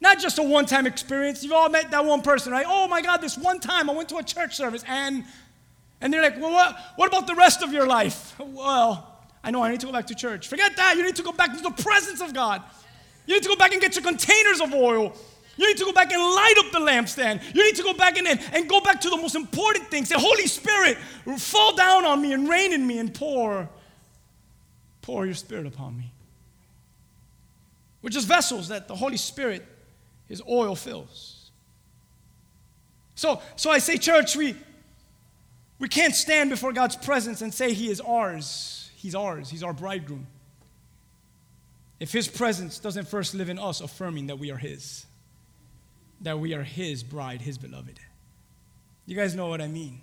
[0.00, 1.42] Not just a one time experience.
[1.42, 2.66] You've all met that one person, right?
[2.68, 5.24] Oh my God, this one time I went to a church service and,
[6.00, 8.38] and they're like, well, what, what about the rest of your life?
[8.38, 10.48] Well, I know I need to go back to church.
[10.48, 10.96] Forget that.
[10.96, 12.62] You need to go back to the presence of God.
[13.26, 15.14] You need to go back and get your containers of oil.
[15.56, 17.42] You need to go back and light up the lampstand.
[17.54, 20.08] You need to go back and, and, and go back to the most important things.
[20.08, 20.96] Say, Holy Spirit,
[21.36, 23.68] fall down on me and rain in me and pour,
[25.08, 26.12] pour your spirit upon me.
[28.02, 29.64] We're just vessels that the Holy Spirit
[30.26, 31.50] his oil fills.
[33.14, 34.54] So, so I say, church, we,
[35.78, 38.90] we can't stand before God's presence and say He is ours.
[38.96, 39.48] He's ours.
[39.48, 40.26] He's our bridegroom.
[41.98, 45.06] If His presence doesn't first live in us, affirming that we are His,
[46.20, 47.98] that we are His bride, His beloved.
[49.06, 50.02] You guys know what I mean.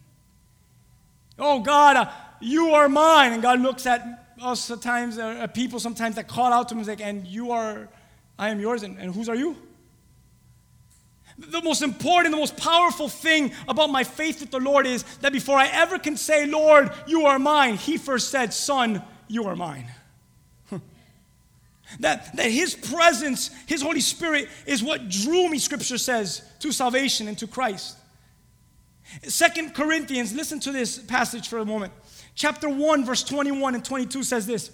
[1.37, 3.33] Oh, God, uh, you are mine.
[3.33, 7.01] And God looks at us sometimes, uh, people sometimes that call out to Him, like,
[7.01, 7.87] and you are,
[8.37, 9.55] I am yours, and, and whose are you?
[11.37, 15.33] The most important, the most powerful thing about my faith with the Lord is that
[15.33, 19.55] before I ever can say, Lord, you are mine, He first said, Son, you are
[19.55, 19.87] mine.
[21.99, 27.27] that, that His presence, His Holy Spirit, is what drew me, Scripture says, to salvation
[27.27, 27.97] and to Christ.
[29.23, 31.93] Second Corinthians, listen to this passage for a moment.
[32.35, 34.69] Chapter 1, verse 21 and 22 says this.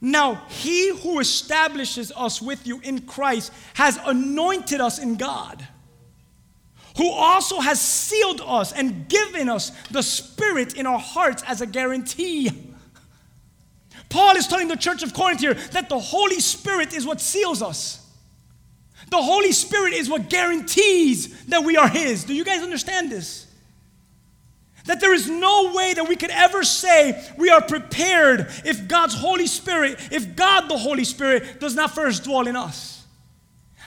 [0.00, 5.66] Now, he who establishes us with you in Christ has anointed us in God,
[6.96, 11.66] who also has sealed us and given us the Spirit in our hearts as a
[11.66, 12.50] guarantee.
[14.08, 17.60] Paul is telling the church of Corinth here that the Holy Spirit is what seals
[17.60, 18.06] us.
[19.10, 22.24] The Holy Spirit is what guarantees that we are His.
[22.24, 23.46] Do you guys understand this?
[24.86, 29.14] That there is no way that we could ever say we are prepared if God's
[29.14, 33.04] Holy Spirit, if God the Holy Spirit does not first dwell in us.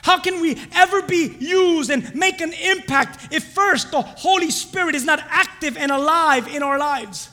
[0.02, 4.94] How can we ever be used and make an impact if first the Holy Spirit
[4.94, 7.30] is not active and alive in our lives?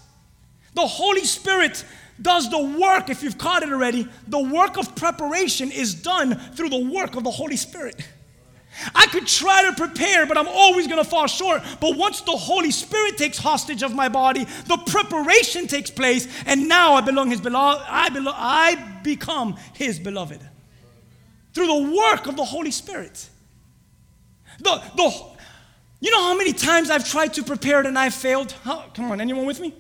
[0.74, 1.84] The Holy Spirit
[2.22, 6.70] does the work, if you've caught it already, the work of preparation is done through
[6.70, 8.08] the work of the Holy Spirit.
[8.96, 11.62] I could try to prepare, but I'm always going to fall short.
[11.80, 16.68] But once the Holy Spirit takes hostage of my body, the preparation takes place, and
[16.68, 17.84] now I belong His beloved.
[17.88, 20.40] I, belo- I become His beloved
[21.54, 23.30] through the work of the Holy Spirit.
[24.60, 25.26] The, the,
[26.00, 28.54] you know how many times I've tried to prepare and I've failed?
[28.64, 29.74] Come on, anyone with me?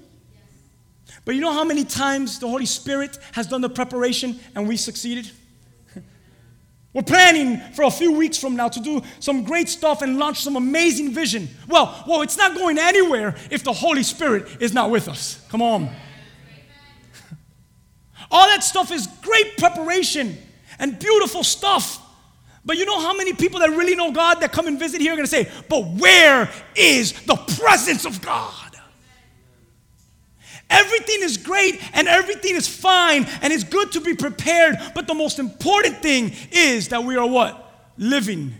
[1.23, 4.75] But you know how many times the Holy Spirit has done the preparation and we
[4.77, 5.31] succeeded?
[6.93, 10.41] We're planning for a few weeks from now to do some great stuff and launch
[10.41, 11.47] some amazing vision.
[11.67, 15.45] Well, well, it's not going anywhere if the Holy Spirit is not with us.
[15.49, 15.83] Come on.
[18.31, 20.37] All that stuff is great preparation
[20.79, 21.99] and beautiful stuff.
[22.65, 25.13] But you know how many people that really know God that come and visit here
[25.13, 28.70] are going to say, But where is the presence of God?
[30.71, 34.77] Everything is great and everything is fine and it's good to be prepared.
[34.95, 37.91] But the most important thing is that we are what?
[37.97, 38.53] Living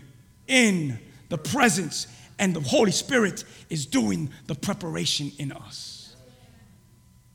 [0.46, 0.98] in
[1.30, 2.06] the presence
[2.38, 6.14] and the Holy Spirit is doing the preparation in us.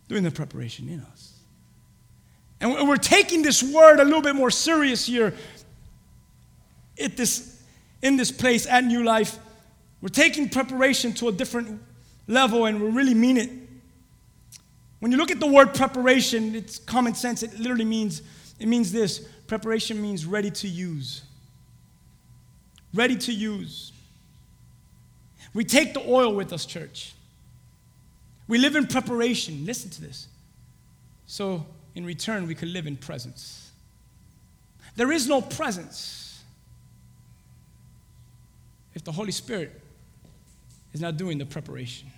[0.08, 1.34] Doing the preparation in us.
[2.62, 5.34] And we're taking this word a little bit more serious here
[7.04, 7.62] at this,
[8.02, 9.38] in this place at New Life
[10.02, 11.82] We're taking preparation to a different
[12.28, 13.50] level and we really mean it.
[15.00, 17.44] When you look at the word preparation, it's common sense.
[17.44, 18.22] It literally means
[18.60, 19.20] it means this.
[19.46, 21.22] Preparation means ready to use.
[22.94, 23.92] Ready to use.
[25.54, 27.14] We take the oil with us, church.
[28.48, 29.66] We live in preparation.
[29.66, 30.28] Listen to this.
[31.26, 33.72] So, in return, we can live in presence.
[34.96, 36.44] There is no presence
[38.96, 39.80] if the Holy Spirit
[40.94, 42.10] is not doing the preparation.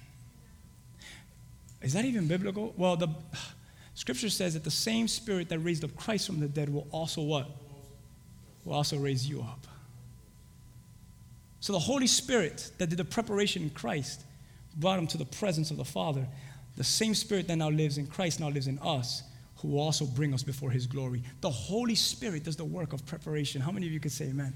[1.82, 2.74] Is that even biblical?
[2.78, 3.10] Well, the
[3.94, 7.22] scripture says that the same spirit that raised up Christ from the dead will also
[7.22, 7.50] what?
[8.66, 9.66] Will also raise you up.
[11.62, 14.22] So the Holy Spirit that did the preparation in Christ
[14.78, 16.26] brought him to the presence of the Father.
[16.78, 19.24] The same spirit that now lives in Christ now lives in us,
[19.58, 21.22] who will also bring us before his glory.
[21.42, 23.62] The Holy Spirit does the work of preparation.
[23.62, 24.54] How many of you could say amen?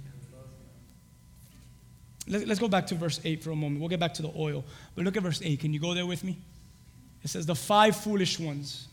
[2.26, 3.82] Let's go back to verse 8 for a moment.
[3.82, 4.64] We'll get back to the oil.
[4.96, 5.60] But look at verse 8.
[5.60, 6.38] Can you go there with me?
[7.24, 8.88] It says, The five foolish ones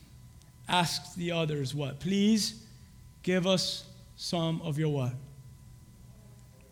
[0.69, 2.01] asked the others, What?
[2.01, 2.63] Please
[3.23, 3.85] give us
[4.17, 5.13] some of your what?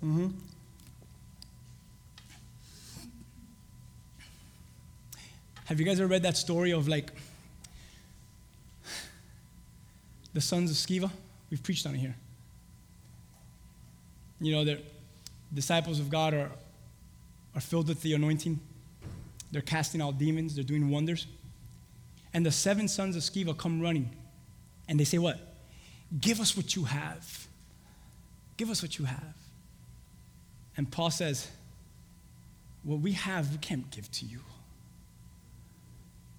[0.05, 0.29] Mm-hmm.
[5.64, 7.12] Have you guys ever read that story of like
[10.33, 11.11] the sons of Sceva?
[11.51, 12.16] We've preached on it here.
[14.40, 14.81] You know, the
[15.53, 16.51] disciples of God are,
[17.55, 18.61] are filled with the anointing.
[19.51, 21.27] They're casting out demons, they're doing wonders.
[22.33, 24.11] And the seven sons of Sceva come running.
[24.88, 25.38] And they say, What?
[26.21, 27.47] Give us what you have.
[28.57, 29.35] Give us what you have.
[30.77, 31.49] And Paul says,
[32.83, 34.41] What we have, we can't give to you.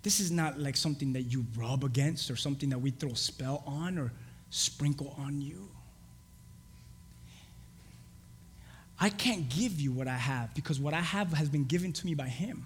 [0.02, 3.16] This is not like something that you rub against or something that we throw a
[3.16, 4.12] spell on or
[4.50, 5.70] sprinkle on you.
[9.00, 12.06] I can't give you what I have because what I have has been given to
[12.06, 12.66] me by Him.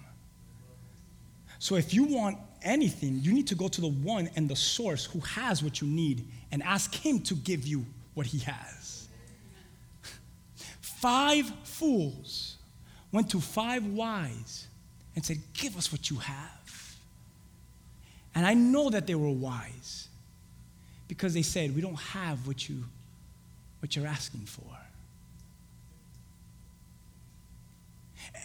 [1.64, 5.06] So if you want anything, you need to go to the one and the source
[5.06, 9.08] who has what you need and ask Him to give you what He has.
[10.82, 12.58] Five fools
[13.12, 14.66] went to five wise
[15.16, 16.96] and said, Give us what you have.
[18.34, 20.08] And I know that they were wise
[21.08, 22.84] because they said, We don't have what, you,
[23.80, 24.73] what you're asking for.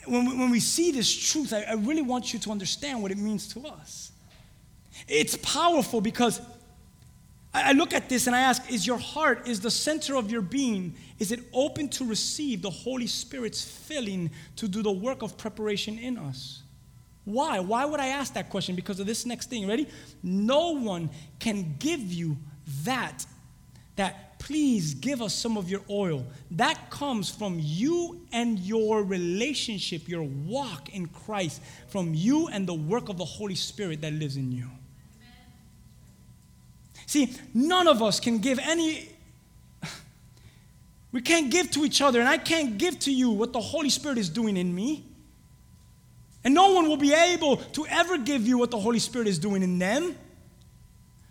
[0.06, 3.12] When we, when we see this truth, I, I really want you to understand what
[3.12, 4.12] it means to us.
[5.08, 6.42] It's powerful because
[7.54, 10.32] I, I look at this and I ask, is your heart, is the center of
[10.32, 15.22] your being, is it open to receive the Holy Spirit's filling to do the work
[15.22, 16.62] of preparation in us?
[17.26, 17.60] Why?
[17.60, 18.76] Why would I ask that question?
[18.76, 19.68] Because of this next thing.
[19.68, 19.88] Ready?
[20.24, 22.38] No one can give you
[22.84, 23.26] that,
[23.98, 26.26] that please give us some of your oil.
[26.52, 32.74] That comes from you and your relationship, your walk in Christ, from you and the
[32.74, 34.68] work of the Holy Spirit that lives in you.
[37.06, 39.10] See, none of us can give any.
[41.12, 43.90] We can't give to each other, and I can't give to you what the Holy
[43.90, 45.04] Spirit is doing in me.
[46.44, 49.40] And no one will be able to ever give you what the Holy Spirit is
[49.40, 50.16] doing in them.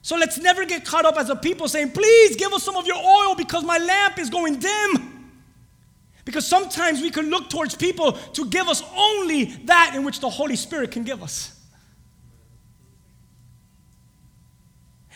[0.02, 2.86] So let's never get caught up as a people saying, please give us some of
[2.86, 5.32] your oil because my lamp is going dim.
[6.24, 10.28] Because sometimes we can look towards people to give us only that in which the
[10.28, 11.54] Holy Spirit can give us.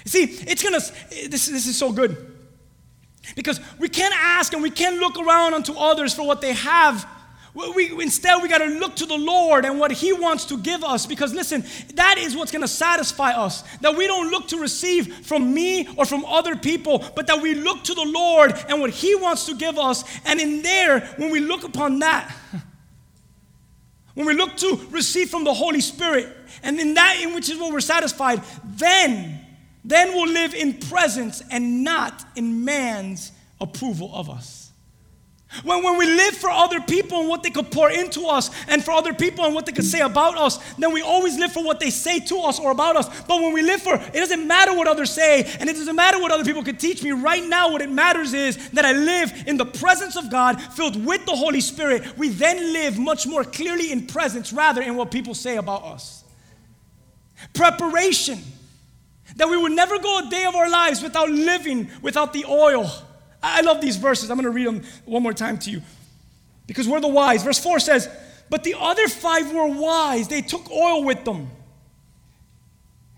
[0.05, 0.81] See, it's gonna,
[1.29, 2.33] this, this is so good.
[3.37, 7.07] Because we can't ask and we can't look around unto others for what they have
[7.55, 10.83] we, instead, we got to look to the Lord and what He wants to give
[10.83, 13.63] us because, listen, that is what's going to satisfy us.
[13.81, 17.55] That we don't look to receive from me or from other people, but that we
[17.55, 20.03] look to the Lord and what He wants to give us.
[20.25, 22.35] And in there, when we look upon that,
[24.15, 27.59] when we look to receive from the Holy Spirit, and in that in which is
[27.59, 29.41] what we're satisfied, then,
[29.85, 34.62] then we'll live in presence and not in man's approval of us.
[35.63, 38.83] When, when we live for other people and what they could pour into us, and
[38.83, 41.63] for other people and what they could say about us, then we always live for
[41.63, 43.23] what they say to us or about us.
[43.25, 46.19] But when we live for, it doesn't matter what others say, and it doesn't matter
[46.19, 47.13] what other people could teach me.
[47.13, 51.05] Right now, what it matters is that I live in the presence of God, filled
[51.05, 52.17] with the Holy Spirit.
[52.17, 56.25] We then live much more clearly in presence rather in what people say about us.
[57.53, 58.39] Preparation.
[59.37, 62.91] That we would never go a day of our lives without living without the oil
[63.43, 64.31] I love these verses.
[64.31, 65.83] I'm going to read them one more time to you
[66.67, 67.43] because we're the wise.
[67.43, 68.09] Verse 4 says,
[68.49, 70.29] But the other five were wise.
[70.29, 71.51] They took oil with them.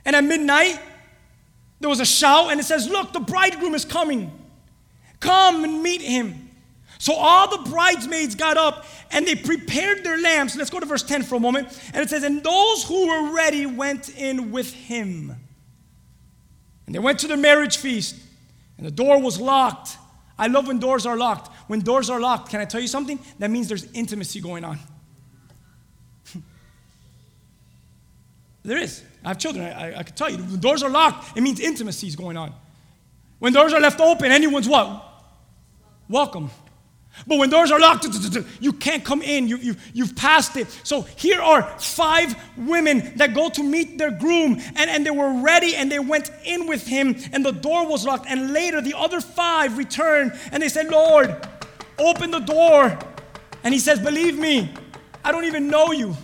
[0.05, 0.81] And at midnight,
[1.81, 4.33] there was a shout, and it says, Look, the bridegroom is coming.
[5.21, 6.51] Come and meet him.
[6.99, 10.57] So all the bridesmaids got up and they prepared their lamps.
[10.57, 11.69] Let's go to verse 10 for a moment.
[11.93, 15.35] And it says, And those who were ready went in with him.
[16.87, 18.17] And they went to the marriage feast,
[18.77, 19.99] and the door was locked.
[20.39, 21.53] I love when doors are locked.
[21.69, 23.19] When doors are locked, can I tell you something?
[23.39, 24.79] That means there's intimacy going on.
[28.65, 29.03] there is.
[29.25, 29.65] I have children.
[29.65, 30.39] I, I, I can tell you.
[30.39, 32.53] When doors are locked, it means intimacy is going on.
[33.39, 35.03] When doors are left open, anyone's what?
[36.09, 36.51] Welcome.
[37.27, 38.07] But when doors are locked,
[38.61, 39.49] you can't come in.
[39.49, 40.69] You, you, you've passed it.
[40.83, 45.41] So here are five women that go to meet their groom, and, and they were
[45.41, 48.27] ready and they went in with him, and the door was locked.
[48.29, 51.47] And later, the other five returned and they said, Lord,
[51.99, 52.99] open the door.
[53.63, 54.75] And he says, Believe me,
[55.25, 56.17] I don't even know you.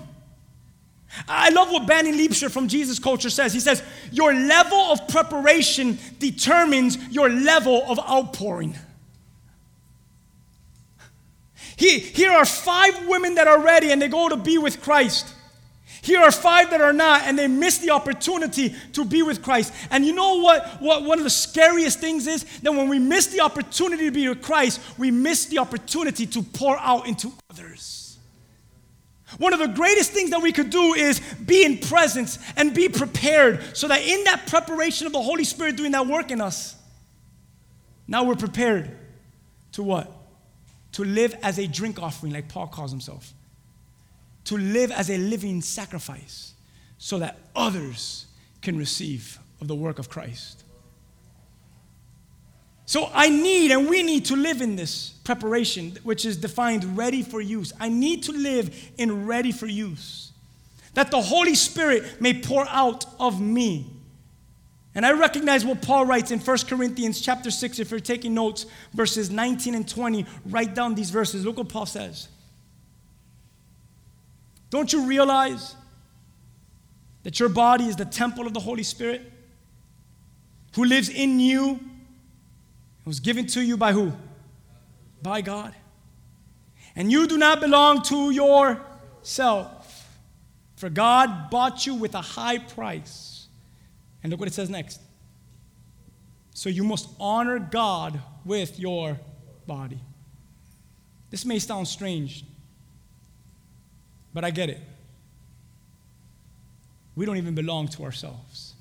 [1.29, 3.53] I love what Banning Liebscher from Jesus Culture says.
[3.53, 3.83] He says,
[4.13, 8.77] Your level of preparation determines your level of outpouring.
[11.81, 15.35] He, here are five women that are ready and they go to be with Christ.
[16.03, 19.73] Here are five that are not, and they miss the opportunity to be with Christ.
[19.91, 22.45] And you know what, what one of the scariest things is?
[22.59, 26.43] That when we miss the opportunity to be with Christ, we miss the opportunity to
[26.43, 28.19] pour out into others.
[29.39, 32.91] One of the greatest things that we could do is be in presence and be
[32.91, 36.77] prepared so that in that preparation of the Holy Spirit doing that work in us,
[38.07, 38.99] now we're prepared
[39.73, 40.20] to what?
[40.93, 43.33] To live as a drink offering, like Paul calls himself,
[44.45, 46.55] to live as a living sacrifice
[46.99, 48.27] so that others
[48.63, 50.65] can receive of the work of Christ.
[52.87, 57.23] So I need and we need to live in this preparation, which is defined ready
[57.23, 57.73] for use.
[57.79, 60.33] I need to live in ready for use,
[60.95, 64.00] that the Holy Spirit may pour out of me
[64.95, 67.79] and I recognize what Paul writes in 1 Corinthians chapter 6.
[67.79, 71.45] If you're taking notes, verses 19 and 20, write down these verses.
[71.45, 72.29] Look what Paul says.
[74.69, 75.77] Don't you realize
[77.23, 79.31] that your body is the temple of the Holy Spirit
[80.75, 81.73] who lives in you?
[81.75, 84.13] It was given to you by who?
[85.23, 85.75] By God.
[86.97, 90.19] And you do not belong to yourself,
[90.75, 93.40] for God bought you with a high price.
[94.23, 95.01] And look what it says next.
[96.53, 99.19] So you must honor God with your
[99.67, 100.01] body.
[101.31, 102.45] This may sound strange,
[104.35, 104.81] but I get it.
[107.15, 108.75] We don't even belong to ourselves,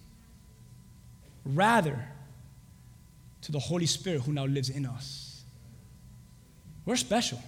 [1.46, 2.00] rather,
[3.42, 5.44] to the Holy Spirit who now lives in us.
[6.86, 7.42] We're special.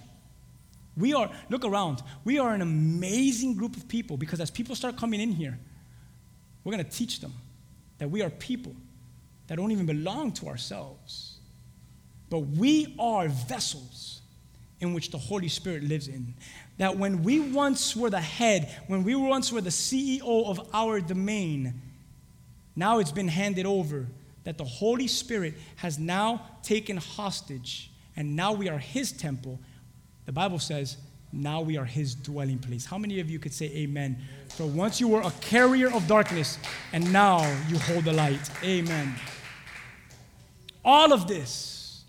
[0.96, 4.96] We are, look around, we are an amazing group of people because as people start
[4.96, 5.58] coming in here,
[6.62, 7.32] we're going to teach them
[8.02, 8.74] that we are people
[9.46, 11.38] that don't even belong to ourselves,
[12.30, 14.22] but we are vessels
[14.80, 16.34] in which the Holy Spirit lives in.
[16.78, 21.00] That when we once were the head, when we once were the CEO of our
[21.00, 21.80] domain,
[22.74, 24.08] now it's been handed over
[24.42, 29.60] that the Holy Spirit has now taken hostage, and now we are His temple.
[30.26, 30.96] The Bible says,
[31.32, 32.84] now we are His dwelling place.
[32.84, 34.18] How many of you could say amen?
[34.50, 36.58] For once you were a carrier of darkness,
[36.92, 38.50] and now you hold the light.
[38.62, 39.14] Amen.
[40.84, 42.04] All of this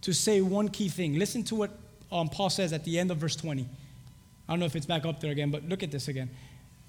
[0.00, 1.18] to say one key thing.
[1.18, 1.70] Listen to what
[2.10, 3.66] um, Paul says at the end of verse 20.
[4.48, 6.30] I don't know if it's back up there again, but look at this again.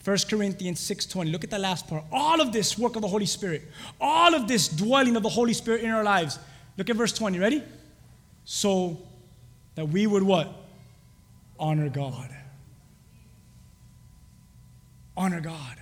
[0.03, 1.31] 1 Corinthians 6:20.
[1.31, 2.03] Look at the last part.
[2.11, 3.63] All of this work of the Holy Spirit,
[3.99, 6.37] all of this dwelling of the Holy Spirit in our lives.
[6.77, 7.39] Look at verse 20.
[7.39, 7.63] Ready?
[8.43, 8.99] So
[9.75, 10.64] that we would what?
[11.59, 12.35] Honor God
[15.17, 15.77] honor God.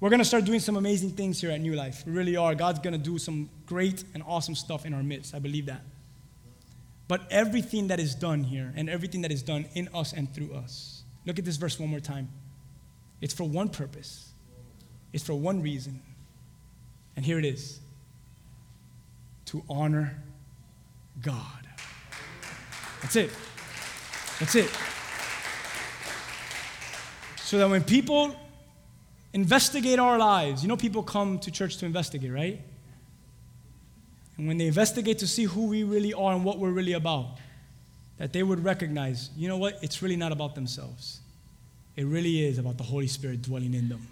[0.00, 2.02] We're going to start doing some amazing things here at New Life.
[2.06, 2.54] We really are.
[2.54, 5.34] God's going to do some great and awesome stuff in our midst.
[5.34, 5.82] I believe that.
[7.06, 10.54] But everything that is done here and everything that is done in us and through
[10.54, 12.28] us, look at this verse one more time.
[13.20, 14.32] It's for one purpose,
[15.12, 16.02] it's for one reason.
[17.14, 17.78] And here it is
[19.46, 20.22] to honor
[21.20, 21.68] God.
[23.02, 23.30] That's it.
[24.40, 24.70] That's it.
[27.36, 28.34] So that when people
[29.32, 32.60] investigate our lives, you know, people come to church to investigate, right?
[34.36, 37.38] And when they investigate to see who we really are and what we're really about,
[38.18, 39.78] that they would recognize, you know what?
[39.82, 41.20] It's really not about themselves.
[41.96, 44.06] It really is about the Holy Spirit dwelling in them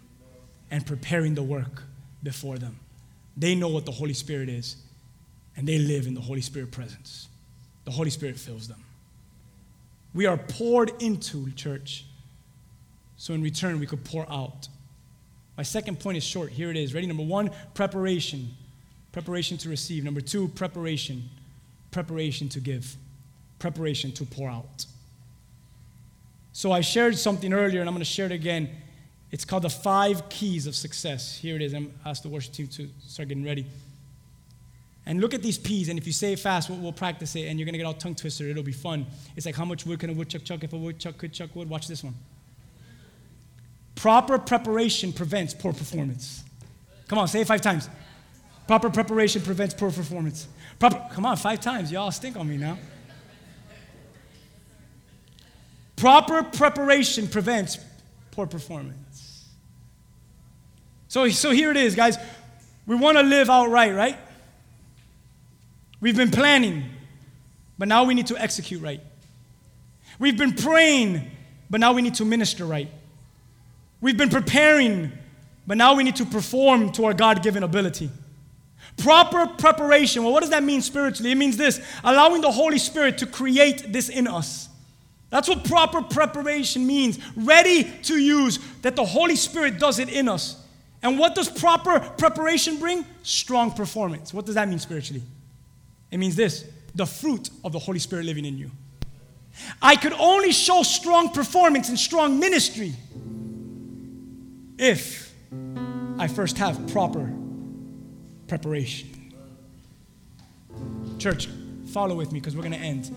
[0.70, 1.82] and preparing the work
[2.22, 2.78] before them.
[3.36, 4.76] They know what the Holy Spirit is,
[5.56, 7.28] and they live in the Holy Spirit presence.
[7.84, 8.84] The Holy Spirit fills them.
[10.12, 12.04] We are poured into, church,
[13.16, 14.68] so in return, we could pour out.
[15.56, 16.50] My second point is short.
[16.50, 16.94] Here it is.
[16.94, 17.06] Ready?
[17.06, 18.50] Number one, preparation.
[19.12, 20.04] Preparation to receive.
[20.04, 21.28] Number two, preparation.
[21.90, 22.96] Preparation to give.
[23.60, 24.86] preparation to pour out.
[26.52, 28.68] So I shared something earlier, and I'm going to share it again.
[29.30, 31.36] It's called the five keys of success.
[31.36, 31.72] Here it is.
[31.72, 33.64] I'm asked the worship team to start getting ready.
[35.10, 37.48] And look at these peas, and if you say it fast, we'll, we'll practice it,
[37.48, 38.46] and you're gonna get all tongue twisted.
[38.46, 39.04] It'll be fun.
[39.34, 41.68] It's like how much wood can a woodchuck chuck if a woodchuck could chuck wood?
[41.68, 42.14] Watch this one.
[43.96, 46.44] Proper preparation prevents poor performance.
[47.08, 47.90] Come on, say it five times.
[48.68, 50.46] Proper preparation prevents poor performance.
[50.78, 51.90] Proper, come on, five times.
[51.90, 52.78] Y'all stink on me now.
[55.96, 57.78] Proper preparation prevents
[58.30, 59.48] poor performance.
[61.08, 62.16] So, so here it is, guys.
[62.86, 64.16] We want to live outright, right?
[66.00, 66.84] We've been planning,
[67.78, 69.00] but now we need to execute right.
[70.18, 71.30] We've been praying,
[71.68, 72.88] but now we need to minister right.
[74.00, 75.12] We've been preparing,
[75.66, 78.10] but now we need to perform to our God given ability.
[78.96, 80.24] Proper preparation.
[80.24, 81.32] Well, what does that mean spiritually?
[81.32, 84.68] It means this allowing the Holy Spirit to create this in us.
[85.28, 87.18] That's what proper preparation means.
[87.36, 90.56] Ready to use, that the Holy Spirit does it in us.
[91.02, 93.06] And what does proper preparation bring?
[93.22, 94.34] Strong performance.
[94.34, 95.22] What does that mean spiritually?
[96.10, 98.70] It means this the fruit of the Holy Spirit living in you.
[99.80, 102.94] I could only show strong performance and strong ministry
[104.78, 105.34] if
[106.18, 107.30] I first have proper
[108.48, 109.08] preparation.
[111.18, 111.48] Church,
[111.92, 113.10] follow with me because we're going to end.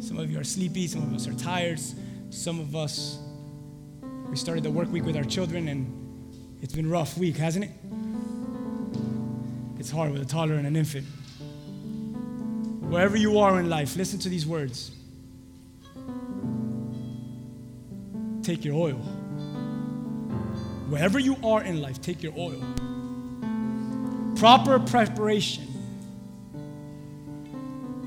[0.00, 1.80] Some of you are sleepy, some of us are tired,
[2.30, 3.18] some of us,
[4.28, 6.02] we started the work week with our children and
[6.62, 7.70] it's been a rough week, hasn't it?
[9.78, 11.06] It's hard with a toddler and an infant.
[12.92, 14.90] Wherever you are in life, listen to these words.
[18.42, 18.98] Take your oil.
[20.90, 22.62] Wherever you are in life, take your oil.
[24.36, 25.66] Proper preparation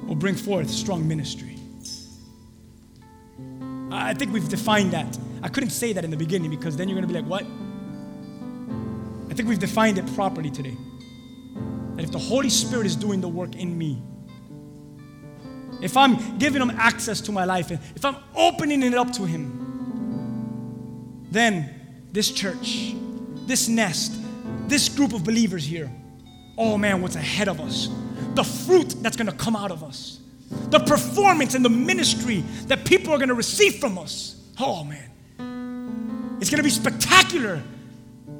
[0.05, 1.57] will bring forth strong ministry.
[3.91, 5.17] I think we've defined that.
[5.41, 7.43] I couldn't say that in the beginning because then you're going to be like, what?
[9.31, 10.77] I think we've defined it properly today.
[11.95, 13.99] That if the Holy Spirit is doing the work in me,
[15.85, 21.27] if I'm giving Him access to my life, if I'm opening it up to Him,
[21.29, 21.69] then
[22.11, 22.95] this church,
[23.45, 24.13] this nest,
[24.67, 25.91] this group of believers here,
[26.57, 27.89] oh man, what's ahead of us?
[28.33, 30.19] The fruit that's gonna come out of us,
[30.71, 34.41] the performance and the ministry that people are gonna receive from us.
[34.59, 37.61] Oh man, it's gonna be spectacular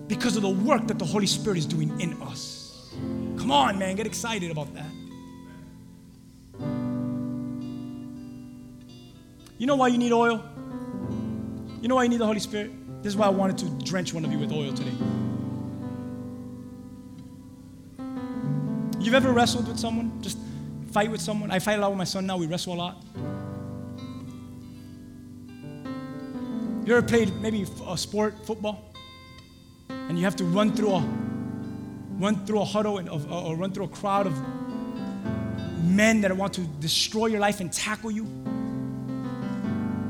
[0.07, 2.91] because of the work that the Holy Spirit is doing in us.
[3.37, 5.04] Come on, man, get excited about that.
[9.57, 10.43] You know why you need oil?
[11.81, 12.71] You know why you need the Holy Spirit?
[13.01, 14.91] This is why I wanted to drench one of you with oil today.
[18.99, 20.21] You've ever wrestled with someone?
[20.21, 20.37] Just
[20.91, 21.51] fight with someone?
[21.51, 22.37] I fight a lot with my son now.
[22.37, 23.03] We wrestle a lot.
[26.85, 28.93] You ever played maybe a sport, football,
[29.89, 31.01] and you have to run through a
[32.17, 34.33] run through a huddle and, or run through a crowd of
[35.83, 38.25] men that want to destroy your life and tackle you?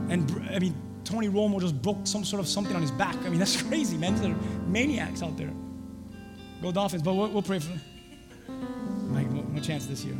[0.09, 3.15] And I mean, Tony Romo just broke some sort of something on his back.
[3.17, 4.15] I mean, that's crazy, man.
[4.15, 4.35] They're
[4.67, 5.51] maniacs out there.
[6.61, 7.81] Go Dolphins, but we'll, we'll pray for them.
[9.13, 10.15] Like, no, no chance this year.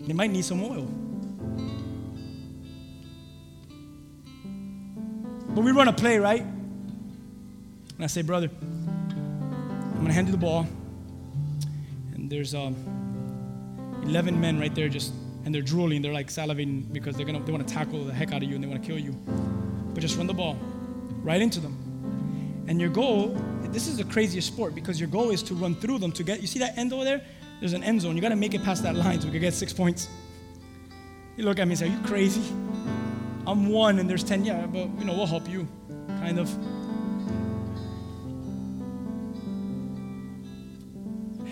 [0.00, 0.88] They might need some oil.
[5.48, 6.42] But we run a play, right?
[6.42, 10.66] And I say, brother, I'm going to hand you the ball.
[12.14, 12.76] And there's um,
[14.04, 15.12] 11 men right there just
[15.46, 18.32] and they're drooling, they're like salivating because they're gonna they want to tackle the heck
[18.32, 19.12] out of you and they want to kill you.
[19.94, 20.58] But just run the ball
[21.22, 22.64] right into them.
[22.66, 23.28] And your goal,
[23.66, 26.40] this is the craziest sport because your goal is to run through them to get
[26.40, 27.22] you see that end over there?
[27.60, 28.16] There's an end zone.
[28.16, 30.08] You gotta make it past that line so we can get six points.
[31.36, 32.42] You look at me and say, Are you crazy?
[33.46, 34.44] I'm one and there's ten.
[34.44, 35.68] Yeah, but you know, we'll help you.
[36.08, 36.50] Kind of.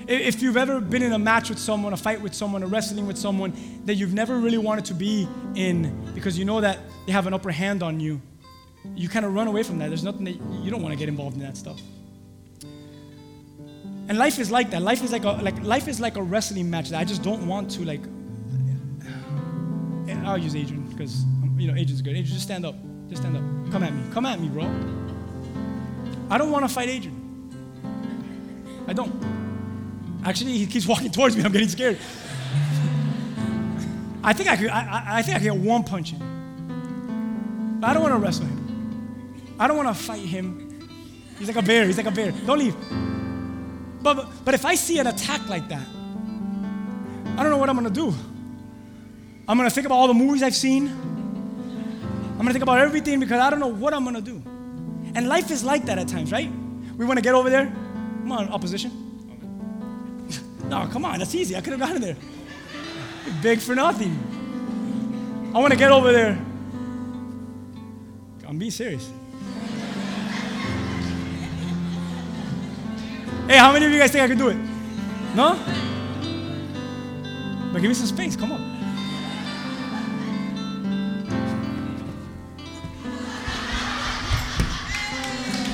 [0.06, 3.06] If you've ever been in a match with someone, a fight with someone, a wrestling
[3.06, 3.52] with someone
[3.86, 7.34] that you've never really wanted to be in because you know that they have an
[7.34, 8.20] upper hand on you,
[8.94, 9.88] you kind of run away from that.
[9.88, 11.80] There's nothing that you don't want to get involved in that stuff.
[14.06, 14.82] And life is like that.
[14.82, 17.46] Life is like a like life is like a wrestling match that I just don't
[17.46, 18.02] want to like.
[20.26, 22.10] I'll use Adrian because um, you know Adrian's good.
[22.10, 22.74] Adrian, just stand up.
[23.08, 23.72] Just stand up.
[23.72, 24.02] Come at me.
[24.12, 24.64] Come at me, bro.
[26.30, 27.20] I don't want to fight Adrian.
[28.86, 29.43] I don't.
[30.24, 31.44] Actually, he keeps walking towards me.
[31.44, 31.98] I'm getting scared.
[34.22, 34.68] I think I could.
[34.68, 37.78] I, I think I could get one punch in.
[37.80, 39.54] But I don't want to wrestle him.
[39.58, 40.88] I don't want to fight him.
[41.38, 41.84] He's like a bear.
[41.84, 42.32] He's like a bear.
[42.46, 42.74] Don't leave.
[44.02, 45.86] But, but but if I see an attack like that,
[47.36, 48.14] I don't know what I'm gonna do.
[49.46, 50.88] I'm gonna think about all the movies I've seen.
[50.88, 54.42] I'm gonna think about everything because I don't know what I'm gonna do.
[55.14, 56.50] And life is like that at times, right?
[56.96, 57.66] We wanna get over there.
[57.66, 59.03] Come on, opposition.
[60.68, 61.56] No, come on, that's easy.
[61.56, 62.16] I could have gotten there.
[63.42, 64.18] Big for nothing.
[65.54, 66.38] I wanna get over there.
[68.46, 69.10] I'm being serious.
[73.46, 74.56] Hey, how many of you guys think I could do it?
[75.34, 75.58] No?
[77.72, 78.74] But give me some space, come on.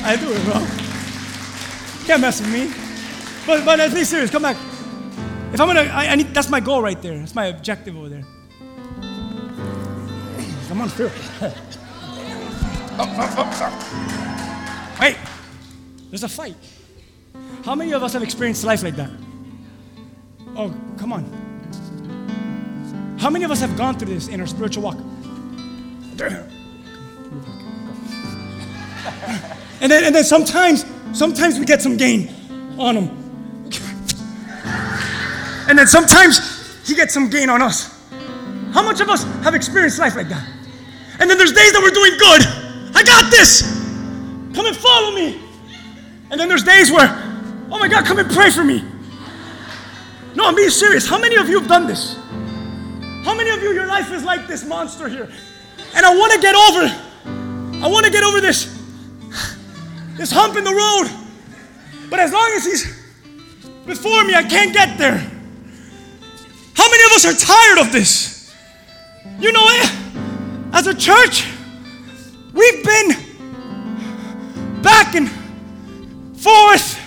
[0.03, 0.55] I do it, bro.
[2.07, 2.72] Can't mess with me.
[3.47, 4.30] But but let's be serious.
[4.30, 4.69] Come back.
[5.53, 6.32] If I'm gonna, I, I need.
[6.34, 7.18] That's my goal right there.
[7.18, 8.24] That's my objective over there.
[10.68, 11.11] Come on, through.
[13.03, 15.16] Oh, oh, oh, hey,
[16.11, 16.55] there's a fight.
[17.64, 19.09] How many of us have experienced life like that?
[20.55, 21.24] Oh, come on.
[23.18, 24.98] How many of us have gone through this in our spiritual walk?
[29.82, 30.84] And then, and then sometimes,
[31.14, 32.28] sometimes we get some gain
[32.78, 33.19] on him.
[35.70, 37.96] And then sometimes he gets some gain on us.
[38.72, 40.44] How much of us have experienced life like that?
[41.20, 42.42] And then there's days that we're doing good.
[42.96, 43.62] I got this.
[44.52, 45.40] Come and follow me.
[46.32, 47.06] And then there's days where,
[47.70, 48.82] oh my God, come and pray for me.
[50.34, 51.06] No, I'm being serious.
[51.06, 52.16] How many of you have done this?
[53.22, 55.30] How many of you, your life is like this monster here?
[55.94, 58.76] And I want to get over, I want to get over this,
[60.16, 62.10] this hump in the road.
[62.10, 62.86] But as long as he's
[63.86, 65.29] before me, I can't get there.
[66.80, 68.54] How many of us are tired of this?
[69.38, 69.92] You know what?
[70.72, 71.46] As a church,
[72.54, 73.10] we've been
[74.80, 75.28] back and
[76.40, 76.98] forth.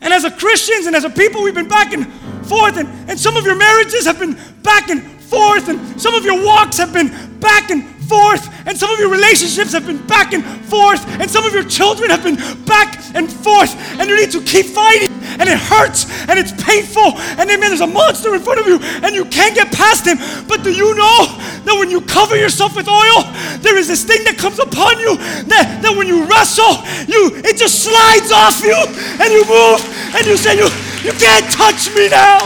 [0.00, 2.12] And as a Christians and as a people, we've been back and
[2.44, 2.76] forth.
[2.76, 5.68] And, and some of your marriages have been back and forth.
[5.68, 8.52] And some of your walks have been back and forth.
[8.66, 11.06] And some of your relationships have been back and forth.
[11.20, 13.76] And some of your children have been back and forth.
[14.00, 15.13] And you need to keep fighting.
[15.24, 17.16] And it hurts and it's painful.
[17.40, 20.18] And man, there's a monster in front of you and you can't get past him.
[20.48, 21.26] But do you know
[21.64, 23.24] that when you cover yourself with oil,
[23.60, 25.16] there is this thing that comes upon you
[25.48, 28.76] that, that when you wrestle, you it just slides off you
[29.20, 29.80] and you move
[30.14, 30.68] and you say, You,
[31.02, 32.38] you can't touch me now.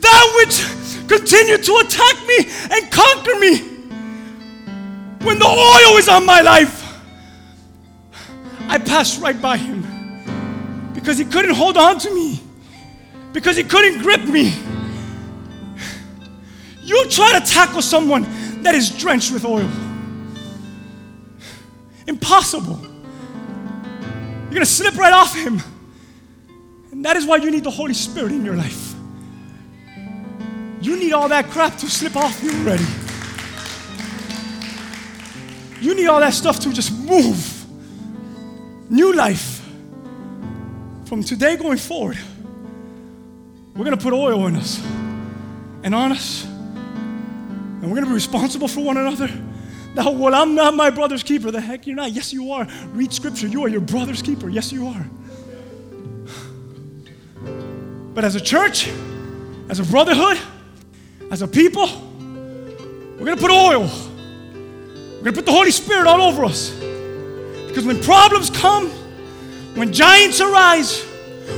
[0.00, 0.64] That which
[1.08, 3.67] continued to attack me and conquer me
[5.22, 6.84] when the oil is on my life,
[8.68, 9.82] I passed right by him
[10.94, 12.40] because he couldn't hold on to me,
[13.32, 14.54] because he couldn't grip me.
[16.82, 18.26] You try to tackle someone
[18.62, 19.68] that is drenched with oil.
[22.06, 22.78] Impossible.
[22.80, 25.60] You're going to slip right off him.
[26.90, 28.94] And that is why you need the Holy Spirit in your life.
[30.80, 32.86] You need all that crap to slip off you already.
[35.80, 37.64] You need all that stuff to just move.
[38.90, 39.64] New life.
[41.04, 42.18] From today going forward,
[43.74, 44.78] we're going to put oil in us
[45.82, 46.44] and on us.
[46.44, 49.30] And we're going to be responsible for one another.
[49.94, 51.50] Now, well, I'm not my brother's keeper.
[51.50, 52.12] The heck you're not.
[52.12, 52.66] Yes, you are.
[52.88, 53.46] Read scripture.
[53.46, 54.48] You are your brother's keeper.
[54.48, 55.06] Yes, you are.
[58.14, 58.90] But as a church,
[59.68, 60.38] as a brotherhood,
[61.30, 61.86] as a people,
[63.18, 63.88] we're going to put oil.
[65.18, 66.70] We're going to put the Holy Spirit all over us.
[66.70, 68.88] Because when problems come,
[69.74, 71.02] when giants arise,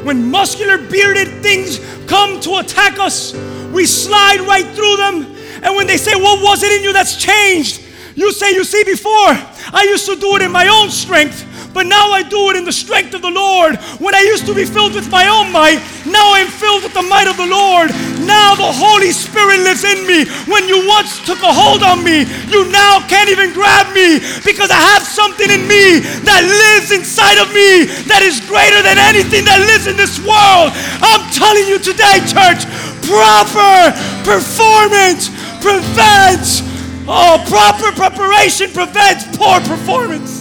[0.03, 3.35] when muscular bearded things come to attack us,
[3.71, 5.37] we slide right through them.
[5.63, 7.83] And when they say, What was it in you that's changed?
[8.15, 11.87] You say, You see, before I used to do it in my own strength, but
[11.87, 13.77] now I do it in the strength of the Lord.
[14.03, 17.03] When I used to be filled with my own might, now I'm filled with the
[17.07, 17.95] might of the Lord.
[18.27, 20.27] Now the Holy Spirit lives in me.
[20.51, 24.71] When you once took a hold on me, you now can't even grab me because
[24.71, 29.47] I have something in me that lives inside of me that is greater than anything
[29.47, 30.75] that lives in this world.
[31.03, 32.67] I'm telling you today, church,
[33.07, 33.95] proper
[34.27, 35.31] performance
[35.63, 36.67] prevents,
[37.07, 40.40] oh, proper preparation prevents poor performance.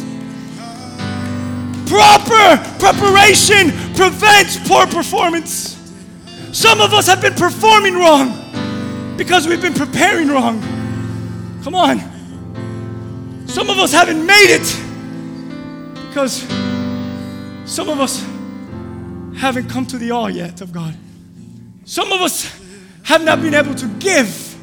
[1.90, 5.76] Proper preparation prevents poor performance.
[6.54, 10.62] Some of us have been performing wrong because we've been preparing wrong.
[11.64, 12.00] Come on.
[13.48, 14.68] Some of us haven't made it
[16.08, 16.42] because
[17.66, 18.24] some of us
[19.36, 20.96] haven't come to the all yet of God.
[21.86, 22.56] Some of us
[23.02, 24.56] have not been able to give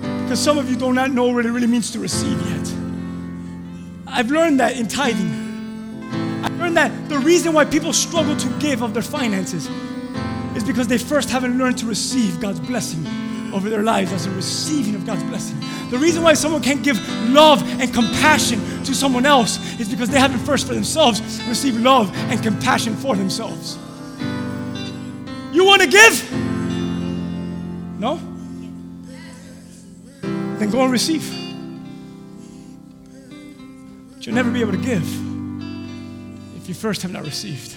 [0.00, 2.72] because some of you do not know what it really means to receive yet.
[4.06, 5.47] I've learned that in tithing.
[6.42, 9.68] I learned that the reason why people struggle to give of their finances
[10.56, 13.06] is because they first haven't learned to receive God's blessing
[13.52, 15.58] over their lives as a receiving of God's blessing.
[15.90, 16.98] The reason why someone can't give
[17.30, 22.14] love and compassion to someone else is because they haven't first for themselves received love
[22.30, 23.78] and compassion for themselves.
[25.52, 26.32] You want to give?
[27.98, 28.16] No?
[30.20, 31.22] Then go and receive.
[34.14, 35.27] But you'll never be able to give
[36.68, 37.74] you first have not received.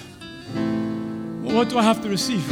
[0.53, 2.45] Well, what do I have to receive?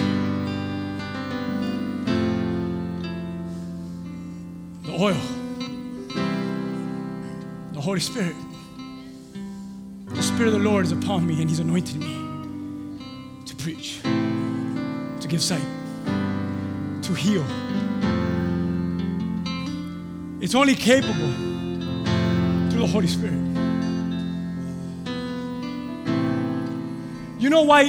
[4.86, 5.18] The oil,
[7.74, 8.36] the Holy Spirit.
[10.06, 12.16] The Spirit of the Lord is upon me, and He's anointed me
[13.46, 15.66] to preach, to give sight,
[17.04, 17.46] to heal.
[20.42, 21.34] It's only capable
[22.70, 23.49] through the Holy Spirit.
[27.40, 27.84] You know why?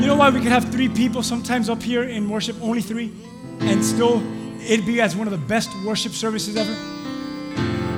[0.00, 3.12] You know why we could have three people sometimes up here in worship, only three,
[3.60, 4.22] and still
[4.62, 6.74] it'd be as one of the best worship services ever?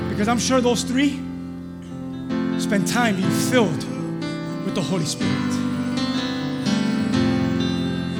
[0.09, 1.21] Because I'm sure those three
[2.59, 3.85] spend time being filled
[4.65, 5.33] with the Holy Spirit.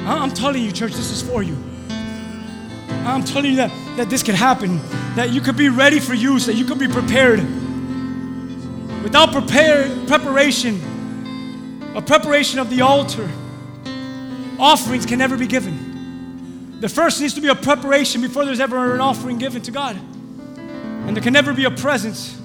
[0.07, 1.57] I'm telling you, church, this is for you.
[2.89, 4.79] I'm telling you that, that this could happen,
[5.15, 7.45] that you could be ready for use, that you could be prepared.
[9.07, 10.81] Without prepare, preparation,
[11.95, 13.29] a preparation of the altar,
[14.59, 16.81] offerings can never be given.
[16.81, 19.95] The first needs to be a preparation before there's ever an offering given to God.
[20.57, 22.37] And there can never be a presence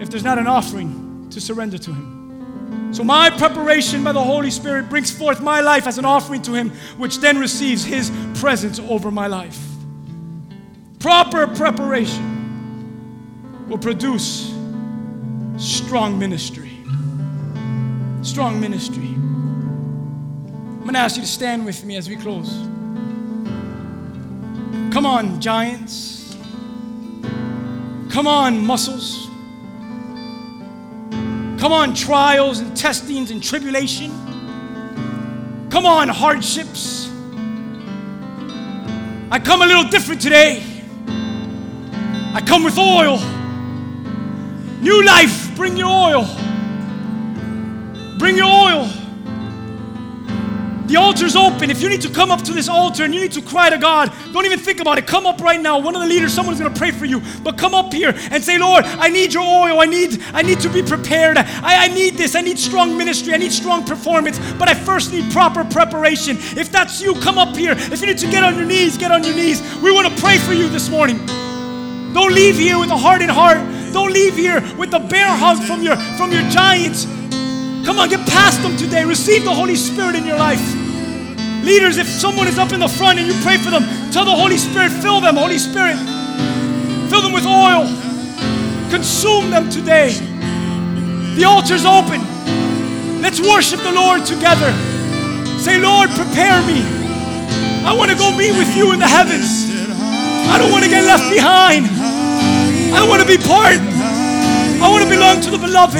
[0.00, 2.88] if there's not an offering to surrender to Him.
[2.94, 6.54] So, my preparation by the Holy Spirit brings forth my life as an offering to
[6.54, 9.60] Him, which then receives His presence over my life.
[11.00, 12.38] Proper preparation
[13.68, 14.58] will produce
[15.60, 16.70] strong ministry.
[18.22, 19.04] Strong ministry.
[19.04, 22.50] I'm going to ask you to stand with me as we close.
[24.92, 26.36] Come on, giants.
[28.10, 29.28] Come on, muscles.
[31.60, 34.10] Come on, trials and testings and tribulation.
[35.70, 37.08] Come on, hardships.
[39.30, 40.64] I come a little different today.
[42.34, 43.18] I come with oil.
[44.80, 46.24] New life, bring your oil.
[48.16, 48.88] Bring your oil.
[50.86, 51.70] The altar's open.
[51.70, 53.76] If you need to come up to this altar and you need to cry to
[53.76, 55.06] God, don't even think about it.
[55.06, 55.78] Come up right now.
[55.78, 57.20] One of the leaders, someone's gonna pray for you.
[57.44, 59.80] But come up here and say, Lord, I need your oil.
[59.80, 61.36] I need, I need to be prepared.
[61.36, 62.34] I, I need this.
[62.34, 63.34] I need strong ministry.
[63.34, 64.38] I need strong performance.
[64.54, 66.38] But I first need proper preparation.
[66.56, 67.72] If that's you, come up here.
[67.72, 69.60] If you need to get on your knees, get on your knees.
[69.82, 71.18] We want to pray for you this morning.
[72.14, 73.58] Don't leave here with a hardened heart.
[73.92, 77.04] Don't leave here with a bear hug from your from your giants.
[77.84, 79.04] Come on, get past them today.
[79.04, 80.62] Receive the Holy Spirit in your life.
[81.64, 84.34] Leaders, if someone is up in the front and you pray for them, tell the
[84.34, 85.96] Holy Spirit, fill them, Holy Spirit.
[87.10, 87.84] Fill them with oil.
[88.90, 90.12] Consume them today.
[91.36, 92.20] The altar's open.
[93.20, 94.72] Let's worship the Lord together.
[95.58, 96.80] Say, Lord, prepare me.
[97.84, 99.68] I want to go meet with you in the heavens.
[100.48, 102.19] I don't want to get left behind.
[102.92, 103.78] I want to be part.
[104.82, 105.96] I want to belong to the beloved.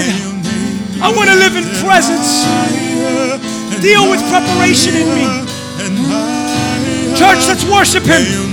[1.00, 2.44] I want to live in presence.
[3.80, 5.24] Deal with preparation in me.
[7.16, 8.49] Church, let's worship Him.